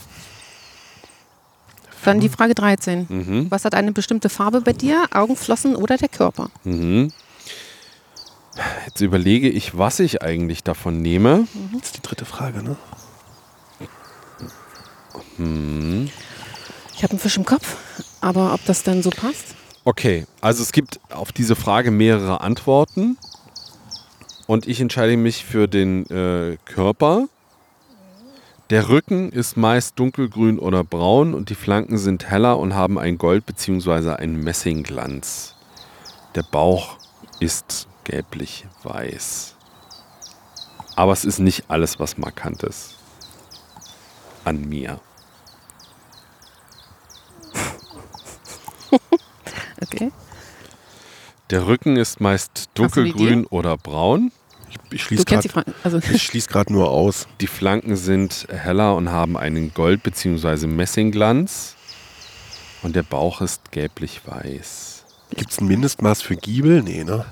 Dann 2.05 2.21
die 2.21 2.31
Frage 2.31 2.55
13. 2.55 3.07
Mhm. 3.09 3.51
Was 3.51 3.67
hat 3.67 3.75
eine 3.75 3.93
bestimmte 3.93 4.31
Farbe 4.31 4.63
bei 4.63 4.73
dir? 4.73 5.05
Augenflossen 5.13 5.77
oder 5.77 5.99
der 5.99 6.09
Körper? 6.09 6.49
Mhm. 6.65 7.13
Jetzt 8.87 9.03
überlege 9.03 9.51
ich, 9.51 9.77
was 9.77 10.01
ich 10.01 10.23
eigentlich 10.23 10.65
davon 10.65 11.03
nehme. 11.03 11.47
Das 11.75 11.89
ist 11.89 11.97
die 11.99 12.03
dritte 12.03 12.25
Frage, 12.25 12.63
ne? 12.63 12.77
Ich 16.95 17.03
habe 17.03 17.11
einen 17.11 17.21
Fisch 17.21 17.37
im 17.37 17.45
Kopf, 17.45 17.77
aber 18.21 18.55
ob 18.55 18.65
das 18.65 18.83
dann 18.83 19.03
so 19.03 19.11
passt? 19.11 19.55
Okay, 19.85 20.27
also 20.41 20.63
es 20.63 20.73
gibt 20.73 21.01
auf 21.11 21.31
diese 21.31 21.57
Frage 21.57 21.91
mehrere 21.91 22.41
Antworten. 22.41 23.19
Und 24.47 24.67
ich 24.67 24.81
entscheide 24.81 25.17
mich 25.19 25.45
für 25.45 25.69
den 25.69 26.07
äh, 26.07 26.57
Körper. 26.65 27.29
Der 28.71 28.91
Rücken 28.91 29.33
ist 29.33 29.57
meist 29.57 29.99
dunkelgrün 29.99 30.59
oder 30.59 30.85
braun 30.85 31.33
und 31.33 31.49
die 31.49 31.55
Flanken 31.55 31.97
sind 31.97 32.29
heller 32.29 32.59
und 32.59 32.75
haben 32.75 32.99
ein 32.99 33.17
Gold- 33.17 33.47
bzw. 33.47 34.11
einen 34.17 34.45
Messingglanz. 34.45 35.55
Der 36.35 36.43
Bauch 36.43 36.99
ist 37.41 37.89
gelblich-weiß. 38.05 39.55
Aber 40.97 41.13
es 41.13 41.25
ist 41.25 41.39
nicht 41.39 41.65
alles, 41.69 41.99
was 41.99 42.19
markant 42.19 42.63
ist. 42.63 42.97
An 44.45 44.69
mir. 44.69 45.01
Okay. 49.81 50.11
Der 51.51 51.67
Rücken 51.67 51.97
ist 51.97 52.21
meist 52.21 52.69
dunkelgrün 52.75 53.47
oder 53.47 53.77
braun. 53.79 54.33
Ich, 54.71 54.77
ich 54.91 55.03
schließe 55.03 55.25
gerade. 55.25 55.75
Also, 55.85 56.01
schließ 56.17 56.49
nur 56.69 56.91
aus. 56.91 57.27
Die 57.41 57.47
Flanken 57.47 57.97
sind 57.97 58.47
heller 58.51 58.95
und 58.97 59.11
haben 59.11 59.37
einen 59.37 59.73
Gold- 59.75 60.03
bzw. 60.03 60.67
Messingglanz. 60.67 61.75
Und 62.83 62.95
der 62.95 63.03
Bauch 63.03 63.41
ist 63.41 63.73
gelblich-weiß. 63.73 65.05
Gibt 65.37 65.51
es 65.51 65.61
ein 65.61 65.67
Mindestmaß 65.67 66.23
für 66.23 66.37
Giebel? 66.37 66.83
Nee, 66.83 67.05
ne? 67.05 67.27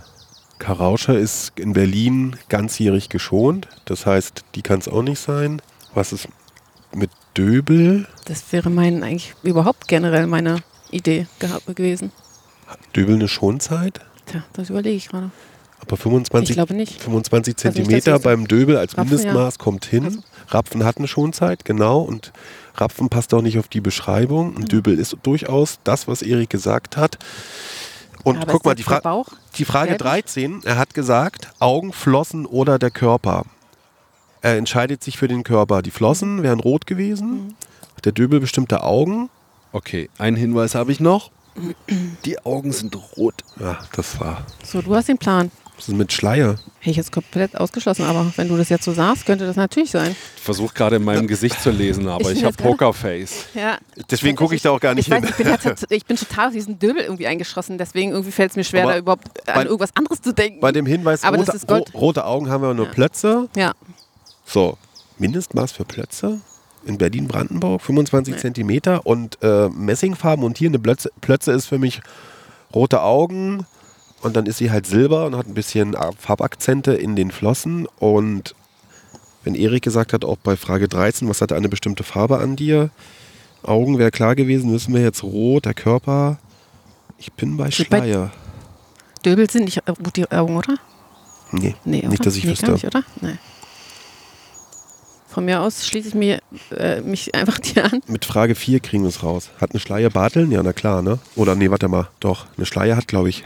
Karauscher 0.58 1.18
ist 1.18 1.52
in 1.58 1.72
Berlin 1.72 2.36
ganzjährig 2.48 3.08
geschont. 3.08 3.68
Das 3.84 4.06
heißt, 4.06 4.44
die 4.54 4.62
kann 4.62 4.80
es 4.80 4.88
auch 4.88 5.02
nicht 5.02 5.20
sein. 5.20 5.62
Was 5.94 6.12
ist 6.12 6.28
mit 6.94 7.10
Döbel? 7.36 8.06
das 8.24 8.52
wäre 8.52 8.70
mein 8.70 9.02
eigentlich 9.02 9.34
überhaupt 9.42 9.88
generell 9.88 10.26
meine 10.26 10.62
Idee 10.90 11.26
gehabt 11.38 11.66
gewesen. 11.66 12.10
Hat 12.66 12.78
Döbel 12.94 13.14
eine 13.14 13.28
Schonzeit? 13.28 14.00
Tja, 14.26 14.42
das 14.54 14.70
überlege 14.70 14.96
ich 14.96 15.08
gerade. 15.08 15.30
Aber 15.80 15.96
25, 15.96 16.50
Ich 16.50 16.56
glaube 16.56 16.74
nicht. 16.74 17.02
25 17.02 17.54
Also 17.64 17.82
nicht, 17.82 18.22
beim 18.22 18.48
Döbel 18.48 18.76
als 18.76 18.96
Rapfen, 18.96 19.16
Mindestmaß 19.16 19.58
kommt 19.58 19.84
hin. 19.84 20.04
Also- 20.04 20.18
Rapfen 20.48 20.84
hat 20.84 20.98
eine 20.98 21.08
Schonzeit, 21.08 21.64
genau. 21.64 22.00
Und 22.00 22.32
Rapfen 22.76 23.08
passt 23.08 23.34
auch 23.34 23.42
nicht 23.42 23.58
auf 23.58 23.68
die 23.68 23.80
Beschreibung. 23.80 24.50
Mhm. 24.50 24.56
Und 24.56 24.72
Döbel 24.72 24.98
ist 24.98 25.16
durchaus 25.22 25.78
das, 25.84 26.08
was 26.08 26.22
Erik 26.22 26.50
gesagt 26.50 26.96
hat. 26.96 27.18
Und 28.24 28.38
Aber 28.38 28.52
guck 28.52 28.64
mal, 28.64 28.74
die, 28.74 28.82
Fra 28.82 29.00
Bauch 29.00 29.28
die 29.56 29.64
Frage 29.64 29.90
gelblich? 29.90 30.08
13, 30.10 30.62
er 30.64 30.78
hat 30.78 30.94
gesagt, 30.94 31.48
Augen, 31.60 31.92
Flossen 31.92 32.44
oder 32.46 32.78
der 32.78 32.90
Körper. 32.90 33.44
Er 34.42 34.56
entscheidet 34.56 35.02
sich 35.02 35.16
für 35.18 35.28
den 35.28 35.44
Körper. 35.44 35.82
Die 35.82 35.90
Flossen 35.90 36.42
wären 36.42 36.60
rot 36.60 36.86
gewesen. 36.86 37.54
Der 38.04 38.12
Döbel 38.12 38.40
bestimmte 38.40 38.82
Augen. 38.82 39.30
Okay, 39.72 40.08
einen 40.18 40.36
Hinweis 40.36 40.74
habe 40.74 40.92
ich 40.92 41.00
noch. 41.00 41.30
Die 42.24 42.38
Augen 42.44 42.72
sind 42.72 42.96
rot. 43.16 43.34
Ja, 43.58 43.78
das 43.94 44.20
war. 44.20 44.44
So, 44.62 44.82
du 44.82 44.94
hast 44.94 45.08
den 45.08 45.18
Plan. 45.18 45.50
Was 45.76 45.88
ist 45.88 45.94
mit 45.94 46.10
Schleier? 46.12 46.56
Hätte 46.78 46.90
ich 46.90 46.96
jetzt 46.96 47.12
komplett 47.12 47.54
ausgeschlossen, 47.56 48.04
aber 48.06 48.32
wenn 48.36 48.48
du 48.48 48.56
das 48.56 48.70
jetzt 48.70 48.84
so 48.84 48.92
sagst, 48.92 49.26
könnte 49.26 49.46
das 49.46 49.56
natürlich 49.56 49.90
sein. 49.90 50.16
Ich 50.36 50.42
versuche 50.42 50.72
gerade 50.74 50.96
in 50.96 51.04
meinem 51.04 51.26
Gesicht 51.26 51.60
zu 51.60 51.70
lesen, 51.70 52.08
aber 52.08 52.30
Ich 52.30 52.38
ich, 52.38 52.44
habe 52.44 52.56
Pokerface. 52.56 53.44
Ja. 53.54 53.76
Deswegen 54.10 54.36
gucke 54.36 54.54
ich 54.54 54.62
da 54.62 54.70
auch 54.70 54.80
gar 54.80 54.94
nicht 54.94 55.08
Ich, 55.08 55.12
weiß, 55.12 55.20
hin. 55.20 55.28
ich, 55.30 55.36
bin 55.36 55.46
jetzt, 55.48 55.86
ich 55.90 56.06
bin 56.06 56.16
total 56.16 56.46
auf 56.48 56.52
diesen 56.54 56.78
Döbel 56.78 57.02
irgendwie 57.02 57.26
eingeschossen, 57.26 57.76
deswegen 57.76 58.12
irgendwie 58.12 58.32
fällt 58.32 58.50
es 58.52 58.56
mir 58.56 58.64
schwer, 58.64 58.84
Aber 58.84 58.92
da 58.92 58.98
überhaupt 58.98 59.48
an 59.48 59.54
bei- 59.54 59.64
irgendwas 59.64 59.90
anderes 59.94 60.22
zu 60.22 60.32
denken. 60.32 60.60
Bei 60.60 60.72
dem 60.72 60.86
Hinweis, 60.86 61.24
Aber 61.24 61.36
das 61.36 61.48
rote, 61.48 61.56
ist 61.58 61.68
Gold. 61.68 61.94
ro 61.94 61.98
rote 61.98 62.24
Augen 62.24 62.48
haben 62.48 62.62
wir 62.62 62.72
nur 62.72 62.86
Plötze. 62.86 63.48
ja, 63.54 63.72
So, 64.46 64.78
Mindestmaß 65.18 65.72
für 65.72 65.84
Plötze 65.84 66.40
in 66.86 66.96
Berlin-Brandenburg, 66.98 67.82
25 67.82 68.34
Nee. 68.34 68.40
Zentimeter 68.40 69.04
und 69.06 69.36
äh, 69.42 69.68
Messingfarben 69.68 70.44
und 70.44 70.56
hier 70.56 70.68
eine 70.70 70.78
Plötze, 70.78 71.10
Plötze 71.20 71.52
ist 71.52 71.66
für 71.66 71.78
mich 71.78 72.00
rote 72.74 73.02
Augen 73.02 73.66
und 74.22 74.36
dann 74.36 74.46
ist 74.46 74.58
sie 74.58 74.70
halt 74.70 74.86
silber 74.86 75.26
und 75.26 75.36
hat 75.36 75.46
ein 75.46 75.54
bisschen 75.54 75.96
Farbakzente 76.18 76.92
in 76.94 77.16
den 77.16 77.30
Flossen 77.30 77.86
und 77.98 78.54
wenn 79.44 79.54
Erik 79.54 79.82
gesagt 79.84 80.12
hat, 80.12 80.24
auch 80.24 80.38
bei 80.38 80.56
Frage 80.56 80.88
13, 80.88 81.28
was 81.28 81.40
hat 81.40 81.52
eine 81.52 81.68
bestimmte 81.68 82.02
Farbe 82.02 82.38
an 82.38 82.56
dir? 82.56 82.90
Augen 83.62 83.98
wäre 83.98 84.10
klar 84.10 84.34
gewesen, 84.34 84.72
wissen 84.72 84.92
wir 84.92 85.02
jetzt 85.02 85.22
rot, 85.22 85.64
der 85.66 85.74
Körper. 85.74 86.38
Ich 87.18 87.32
bin 87.32 87.56
bei 87.56 87.70
Steht 87.70 87.90
bei- 87.90 87.98
Schleier. 87.98 88.32
Döbel 89.24 89.48
sind 89.48 89.64
nicht 89.64 89.78
äh, 89.86 89.92
die 90.14 90.30
Augen, 90.30 90.56
oder? 90.56 90.74
Nee, 91.52 91.74
Nee, 91.84 92.00
oder? 92.00 92.08
nicht, 92.08 92.26
dass 92.26 92.36
ich 92.36 92.44
nee, 92.44 92.50
wüsste. 92.50 92.66
Gar 92.66 92.72
nicht, 92.74 92.84
oder? 92.86 93.02
Nee. 93.20 93.36
Von 95.28 95.44
mir 95.44 95.60
aus 95.60 95.86
schließe 95.86 96.08
ich 96.08 96.14
mir, 96.14 96.40
äh, 96.76 97.00
mich 97.02 97.34
einfach 97.34 97.58
dir 97.60 97.84
an. 97.84 98.00
Mit 98.06 98.24
Frage 98.24 98.54
4 98.54 98.80
kriegen 98.80 99.02
wir 99.02 99.08
es 99.10 99.22
raus. 99.22 99.50
Hat 99.60 99.70
eine 99.72 99.80
Schleier 99.80 100.10
Barteln? 100.10 100.50
Ja, 100.50 100.62
na 100.62 100.72
klar, 100.72 101.02
ne? 101.02 101.18
Oder 101.34 101.54
nee, 101.54 101.70
warte 101.70 101.88
mal. 101.88 102.08
Doch, 102.20 102.46
eine 102.56 102.66
Schleier 102.66 102.96
hat, 102.96 103.06
glaube 103.08 103.28
ich, 103.28 103.44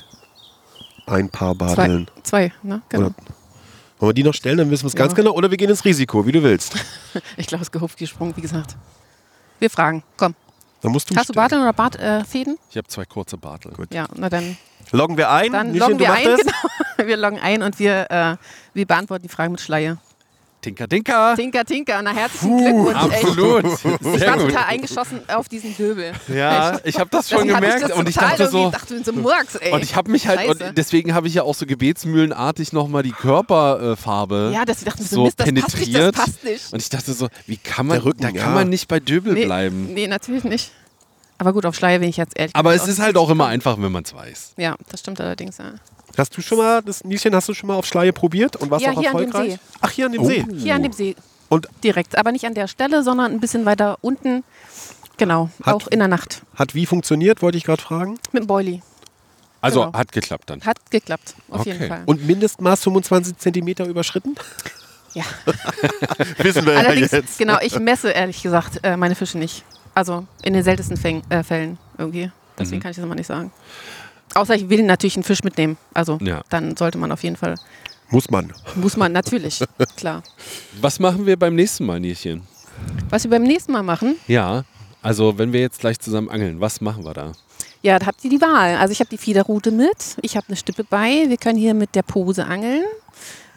ein 1.07 1.29
paar 1.29 1.55
Zwei, 1.57 1.67
Barteln. 1.75 2.11
zwei 2.23 2.53
ne? 2.63 2.83
Genau. 2.89 3.07
Oder- 3.07 3.15
Wollen 3.99 4.11
wir 4.11 4.15
die 4.15 4.23
noch 4.25 4.33
stellen, 4.35 4.57
dann 4.59 4.71
wissen 4.71 4.85
wir 4.85 4.89
es 4.89 4.95
Ja. 4.95 5.01
ganz 5.01 5.15
genau. 5.15 5.33
Oder 5.33 5.51
wir 5.51 5.57
gehen 5.59 5.69
ins 5.69 5.85
Risiko, 5.85 6.27
wie 6.27 6.33
du 6.33 6.43
willst. 6.43 6.75
Ich 7.37 7.47
glaube, 7.47 7.63
es 7.63 7.69
ist 7.69 7.73
gehupft 7.73 7.99
gesprungen, 7.99 8.35
wie 8.37 8.41
gesagt. 8.41 8.77
Wir 9.59 9.69
fragen. 9.69 10.03
Komm. 10.17 10.35
Dann 10.81 10.93
musst 10.93 11.11
du 11.11 11.15
Hast 11.17 11.29
du 11.29 11.33
stellen. 11.35 11.43
Barteln 11.43 11.63
oder 11.63 11.73
Bartfäden? 11.75 12.55
Äh? 12.55 12.59
Ich 12.71 12.77
habe 12.79 12.89
zwei 12.89 13.05
kurze 13.05 13.37
Bartel. 13.37 13.73
Gut. 13.73 13.93
ja, 13.93 14.07
na 14.17 14.31
dann, 14.31 14.57
Loggen 14.93 15.19
wir 15.19 15.31
ein. 15.31 15.53
dann 15.53 15.73
Nüsschen, 15.73 15.81
loggen 15.81 15.99
du 15.99 16.05
wir 16.05 16.13
ein. 16.13 16.25
Genau. 16.97 17.09
Wir 17.09 17.17
loggen 17.17 17.39
ein 17.41 17.63
und 17.63 17.79
wir, 17.79 18.11
äh, 18.11 18.37
wir 18.75 18.87
beantworten 18.87 19.23
die 19.23 19.29
Frage 19.29 19.51
mit 19.51 19.61
Schleier. 19.61 19.99
Tinker, 20.61 20.87
Tinker! 20.87 21.35
Tinker, 21.37 21.65
Tinker, 21.65 22.03
na 22.03 22.11
herzlichen 22.13 22.59
Glückwunsch. 22.59 23.13
ey. 23.13 23.25
Absolut! 23.25 23.65
Ich 24.15 24.27
war 24.27 24.39
total 24.39 24.65
eingeschossen 24.69 25.21
auf 25.29 25.49
diesen 25.49 25.75
Döbel. 25.75 26.13
Ja, 26.29 26.79
ich 26.85 26.99
habe 26.99 27.09
das 27.11 27.31
schon 27.31 27.47
Deswegen 27.49 27.61
gemerkt 27.61 27.83
das 27.85 27.93
und 27.93 28.09
ich 28.09 28.15
dachte 28.15 28.49
so. 28.49 28.71
dachte 28.71 29.03
so 29.03 29.13
Murks, 29.15 29.55
ey. 29.55 29.73
Und 29.73 29.83
ich 29.83 29.97
habe 29.97 30.11
mich 30.11 30.29
halt, 30.29 30.41
Scheiße. 30.41 30.65
und 30.69 30.77
deswegen 30.79 31.15
habe 31.15 31.29
ich 31.29 31.35
ja 31.35 31.45
auch 31.45 31.55
so 31.55 31.65
gebetsmühlenartig 31.65 32.75
nochmal 32.75 33.03
die 33.03 33.13
Körperfarbe 33.13 34.51
ja, 34.53 34.65
dass 34.65 34.79
ich 34.81 34.85
dachte, 34.85 35.03
so, 35.03 35.17
so 35.17 35.25
Mist, 35.25 35.41
das 35.41 35.47
passt 35.47 35.55
nicht, 35.55 35.67
das 35.67 35.75
penetriert. 35.75 36.15
passt 36.15 36.45
nicht. 36.45 36.73
Und 36.73 36.83
ich 36.83 36.89
dachte 36.91 37.13
so, 37.15 37.29
wie 37.47 37.57
kann 37.57 37.87
man, 37.87 37.99
Rücken, 38.01 38.23
da 38.23 38.29
ja. 38.29 38.43
kann 38.45 38.55
man 38.55 38.69
nicht 38.69 38.87
bei 38.89 39.01
Döbel 39.01 39.33
Nee, 39.33 39.47
bleiben. 39.47 39.95
nee, 39.95 40.07
natürlich 40.07 40.45
nicht. 40.45 40.73
Aber 41.39 41.55
gut, 41.55 41.65
auf 41.65 41.75
Schleier 41.75 42.01
bin 42.01 42.09
ich 42.11 42.19
jetzt 42.19 42.37
ehrlich. 42.39 42.55
Aber 42.55 42.75
es 42.75 42.87
ist 42.87 43.01
halt 43.01 43.17
auch 43.17 43.31
immer 43.31 43.47
einfach, 43.47 43.79
wenn 43.81 43.91
man 43.91 44.03
es 44.05 44.15
weiß. 44.15 44.53
Ja, 44.59 44.77
das 44.91 45.01
stimmt 45.01 45.23
allerdings, 45.23 45.57
ja. 45.57 45.73
Hast 46.19 46.37
du 46.37 46.43
schon 46.43 46.59
mal, 46.59 46.83
das 46.83 47.05
Nieschen, 47.05 47.35
hast 47.35 47.49
du 47.49 47.55
schon 47.55 47.69
mal 47.69 47.77
auf 47.77 47.87
Schleier 47.87 48.13
probiert 48.13 48.57
und 48.57 48.71
warst 48.71 48.85
Ja, 48.85 48.93
auch 48.93 49.01
hier 49.01 49.11
an 49.11 49.17
dem 49.17 49.27
erfolgreich? 49.27 49.53
See. 49.55 49.59
Ach, 49.81 49.91
hier 49.91 50.07
an 50.07 50.13
dem 50.13 50.23
Oh. 50.23 50.27
See. 50.27 50.45
Hier 50.57 50.75
an 50.75 50.83
dem 50.83 50.93
See 50.93 51.17
Und 51.49 51.69
direkt. 51.85 52.17
Aber 52.19 52.33
nicht 52.33 52.45
an 52.47 52.55
der 52.55 52.69
Stelle, 52.69 53.03
sondern 53.03 53.33
ein 53.33 53.41
bisschen 53.41 53.65
weiter 53.67 53.99
unten. 54.03 54.45
Genau, 55.17 55.51
Hat- 55.63 55.75
auch 55.75 55.87
in 55.89 55.99
der 55.99 56.09
Nacht. 56.09 56.43
hat 56.55 56.75
wie 56.75 56.87
funktioniert, 56.87 57.43
wollte 57.43 57.59
ich 57.59 57.65
gerade 57.65 57.83
fragen. 57.83 58.19
Mit 58.33 58.43
dem 58.43 58.47
Boilie. 58.47 58.81
Also 59.61 59.81
Genau. 59.85 59.93
hat 59.99 60.13
geklappt 60.13 60.49
dann. 60.49 60.63
Hat 60.63 60.79
geklappt, 60.91 61.35
auf 61.51 61.61
Okay. 61.61 61.73
jeden 61.73 61.89
Fall. 61.89 62.03
Und 62.07 62.27
Mindestmaß 62.27 62.83
25 62.85 63.37
Zentimeter 63.37 63.85
überschritten? 63.87 64.35
ja. 65.15 65.25
Wissen 66.39 66.65
wir 66.65 66.79
Allerdings, 66.79 67.11
ja 67.11 67.19
jetzt. 67.19 67.39
genau, 67.39 67.59
ich 67.61 67.79
messe 67.79 68.11
ehrlich 68.11 68.43
gesagt 68.43 68.81
äh, 68.83 68.97
meine 68.97 69.15
Fische 69.15 69.37
nicht. 69.39 69.65
Also 69.95 70.27
in 70.43 70.55
den 70.55 70.63
seltensten 70.65 70.97
Fäng, 70.97 71.23
äh, 71.29 71.43
Fällen 71.43 71.79
irgendwie. 71.99 72.31
Deswegen 72.59 72.79
Mhm. 72.79 72.83
kann 72.83 72.91
ich 72.93 72.97
das 72.97 73.05
immer 73.05 73.15
nicht 73.15 73.27
sagen. 73.27 73.53
Außer 74.35 74.55
ich 74.55 74.69
will 74.69 74.83
natürlich 74.83 75.17
einen 75.17 75.25
Fisch 75.25 75.43
mitnehmen. 75.43 75.77
Also 75.95 76.19
Ja. 76.23 76.43
dann 76.51 76.77
sollte 76.77 76.99
man 76.99 77.11
auf 77.13 77.23
jeden 77.23 77.37
Fall, 77.37 77.57
Muss 78.11 78.31
man. 78.31 78.53
muss 78.77 78.97
man 78.97 79.13
natürlich, 79.13 79.63
klar. 79.97 80.23
Was 80.81 80.99
machen 80.99 81.27
wir 81.27 81.37
beim 81.39 81.55
nächsten 81.55 81.85
Mal, 81.87 82.01
Nierchen? 82.01 82.43
Was 83.11 83.25
wir 83.25 83.31
beim 83.31 83.43
nächsten 83.43 83.73
Mal 83.73 83.83
machen, 83.83 84.17
Ja, 84.27 84.65
also 85.03 85.37
wenn 85.39 85.53
wir 85.53 85.61
jetzt 85.61 85.81
gleich 85.81 85.99
zusammen 85.99 86.29
angeln, 86.31 86.61
was 86.61 86.81
machen 86.81 87.05
wir 87.05 87.15
da? 87.15 87.33
ja, 87.83 87.99
da 87.99 88.07
habt 88.07 88.23
ihr 88.25 88.31
die 88.31 88.41
Wahl. 88.43 88.77
Also 88.77 88.93
ich 88.93 89.01
habe 89.01 89.09
die 89.11 89.17
Fiederrute 89.19 89.71
mit, 89.71 90.17
ich 90.23 90.37
habe 90.37 90.47
eine 90.49 90.57
Stippe 90.57 90.85
bei, 90.85 91.25
wir 91.29 91.37
können 91.39 91.59
hier 91.59 91.73
mit 91.75 91.95
der 91.95 92.03
Pose 92.03 92.45
angeln. 92.45 92.85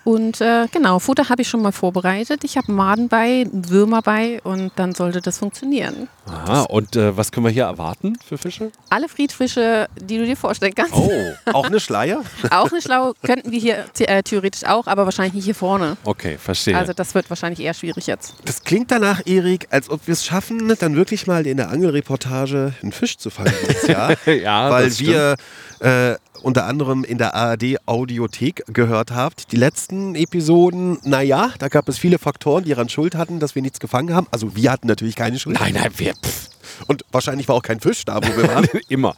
Und 0.03 0.41
äh, 0.41 0.67
genau, 0.71 0.99
Futter 0.99 1.29
habe 1.29 1.41
ich 1.41 1.47
schon 1.47 1.61
mal 1.61 1.71
vorbereitet. 1.71 2.43
Ich 2.43 2.57
habe 2.57 2.71
Maden 2.71 3.07
bei, 3.07 3.47
Würmer 3.51 4.01
bei 4.01 4.41
und 4.43 4.71
dann 4.75 4.93
sollte 4.93 5.21
das 5.21 5.37
funktionieren. 5.37 6.09
Aha, 6.25 6.61
und 6.63 6.95
äh, 6.95 7.15
was 7.15 7.31
können 7.31 7.45
wir 7.45 7.51
hier 7.51 7.63
erwarten 7.63 8.17
für 8.25 8.37
Fische? 8.37 8.71
Alle 8.89 9.09
Friedfische, 9.09 9.87
die 9.99 10.17
du 10.17 10.25
dir 10.25 10.37
vorstellen 10.37 10.73
kannst. 10.75 10.93
Oh, 10.93 11.11
Auch 11.53 11.65
eine 11.65 11.79
Schleier? 11.79 12.23
Auch 12.49 12.71
eine 12.71 12.81
Schlau 12.81 13.13
könnten 13.23 13.51
wir 13.51 13.59
hier 13.59 13.85
äh, 13.99 14.23
theoretisch 14.23 14.65
auch, 14.65 14.87
aber 14.87 15.05
wahrscheinlich 15.05 15.33
nicht 15.33 15.45
hier 15.45 15.55
vorne. 15.55 15.97
okay, 16.03 16.37
verstehe. 16.37 16.77
Also 16.77 16.93
das 16.93 17.15
wird 17.15 17.29
wahrscheinlich 17.29 17.59
eher 17.59 17.73
schwierig 17.73 18.07
jetzt. 18.07 18.35
Das 18.45 18.63
klingt 18.63 18.91
danach, 18.91 19.21
Erik, 19.25 19.67
als 19.71 19.89
ob 19.89 20.07
wir 20.07 20.13
es 20.13 20.25
schaffen, 20.25 20.73
dann 20.79 20.95
wirklich 20.95 21.27
mal 21.27 21.45
in 21.47 21.57
der 21.57 21.69
Angelreportage 21.69 22.73
einen 22.81 22.91
Fisch 22.91 23.17
zu 23.17 23.29
fangen 23.29 23.53
Jahr. 23.87 24.15
ja, 24.25 24.69
weil 24.69 24.85
das 24.85 24.95
stimmt. 24.95 25.09
wir 25.09 25.35
äh, 25.83 26.15
unter 26.41 26.65
anderem 26.65 27.03
in 27.03 27.17
der 27.17 27.35
ARD 27.35 27.77
Audiothek 27.85 28.63
gehört 28.67 29.11
habt. 29.11 29.51
Die 29.51 29.57
letzten 29.57 30.15
Episoden, 30.15 30.97
naja, 31.03 31.51
da 31.59 31.67
gab 31.67 31.87
es 31.89 31.97
viele 31.97 32.19
Faktoren, 32.19 32.63
die 32.63 32.69
daran 32.71 32.89
Schuld 32.89 33.15
hatten, 33.15 33.39
dass 33.39 33.55
wir 33.55 33.61
nichts 33.61 33.79
gefangen 33.79 34.13
haben. 34.15 34.27
Also 34.31 34.55
wir 34.55 34.71
hatten 34.71 34.87
natürlich 34.87 35.15
keine 35.15 35.39
Schuld. 35.39 35.59
Nein, 35.59 35.73
nein, 35.75 35.91
wir, 35.97 36.13
pff, 36.13 36.49
Und 36.87 37.03
wahrscheinlich 37.11 37.47
war 37.47 37.55
auch 37.55 37.61
kein 37.63 37.79
Fisch 37.79 38.05
da, 38.05 38.17
wo 38.17 38.37
wir 38.37 38.47
waren. 38.47 38.65
immer. 38.89 39.15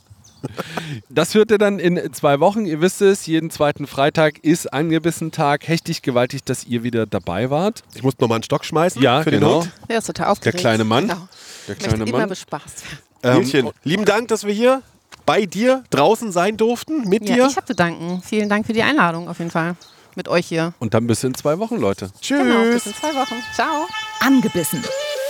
Das 1.10 1.34
hört 1.34 1.50
ihr 1.50 1.58
dann 1.58 1.80
in 1.80 2.14
zwei 2.14 2.40
Wochen. 2.40 2.66
Ihr 2.66 2.80
wisst 2.82 3.02
es, 3.02 3.26
jeden 3.26 3.50
zweiten 3.50 3.88
Freitag 3.88 4.38
ist 4.40 4.72
angebissen 4.72 5.32
Tag. 5.32 5.68
Hechtig 5.68 6.02
gewaltig, 6.04 6.44
dass 6.44 6.66
ihr 6.66 6.84
wieder 6.84 7.06
dabei 7.08 7.50
wart. 7.50 7.84
Ich 7.96 8.04
musste 8.04 8.22
noch 8.24 8.30
mal 8.30 8.36
einen 8.36 8.44
Stock 8.44 8.64
schmeißen 8.66 9.02
Ja, 9.02 9.24
für 9.24 9.32
den 9.32 9.40
genau. 9.40 9.62
Hund. 9.62 9.72
Der 9.90 9.98
ist 10.00 10.06
total 10.06 10.28
aufgeregt. 10.28 10.60
kleine 10.60 10.84
Mann. 10.84 11.08
Genau. 11.08 11.28
Der 11.68 11.76
Möchte 11.76 11.88
kleine 11.90 12.04
immer 12.10 12.18
Mann. 12.20 12.30
bespaßt 12.30 12.84
werden. 13.24 13.50
Ähm, 13.52 13.72
lieben 13.84 14.06
Dank, 14.06 14.28
dass 14.28 14.46
wir 14.46 14.54
hier 14.54 14.84
bei 15.26 15.46
dir 15.46 15.84
draußen 15.90 16.32
sein 16.32 16.58
durften, 16.58 17.08
mit 17.10 17.28
Ja, 17.28 17.36
dir. 17.36 17.48
ich 17.48 17.56
habe 17.58 17.66
zu 17.66 17.76
danken. 17.76 18.22
Vielen 18.26 18.50
Dank 18.50 18.66
für 18.66 18.74
die 18.74 18.84
Einladung 18.84 19.28
auf 19.30 19.40
jeden 19.40 19.52
Fall. 19.52 19.76
Mit 20.16 20.28
euch 20.30 20.46
hier. 20.48 20.74
Und 20.80 20.94
dann 20.94 21.08
bis 21.08 21.24
in 21.24 21.34
zwei 21.34 21.60
Wochen, 21.60 21.78
Leute. 21.78 22.10
Tschüss. 22.22 22.40
Genau, 22.40 22.62
bis 22.72 22.86
in 22.86 22.94
zwei 22.94 23.14
Wochen. 23.16 23.36
Ciao. 23.54 23.88
Angebissen. 24.22 24.82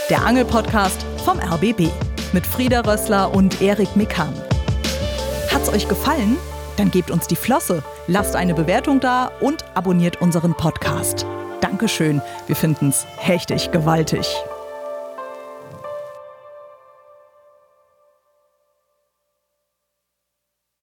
Der 0.10 0.24
Angelpodcast 0.24 1.04
vom 1.24 1.40
RBB 1.40 1.90
mit 2.34 2.46
Frieda 2.46 2.82
Rössler 2.82 3.34
und 3.34 3.62
Erik 3.62 3.96
Mikan. 3.96 4.32
Hat's 5.52 5.70
euch 5.70 5.88
gefallen? 5.88 6.38
Dann 6.78 6.92
gebt 6.92 7.10
uns 7.10 7.26
die 7.28 7.38
Flosse, 7.38 7.82
lasst 8.08 8.36
eine 8.36 8.54
Bewertung 8.54 9.00
da 9.00 9.32
und 9.40 9.64
abonniert 9.76 10.22
unseren 10.22 10.54
Podcast. 10.54 11.26
Dankeschön, 11.62 12.22
wir 12.48 12.56
finden's 12.56 13.06
hechtig 13.18 13.72
gewaltig. 13.72 14.28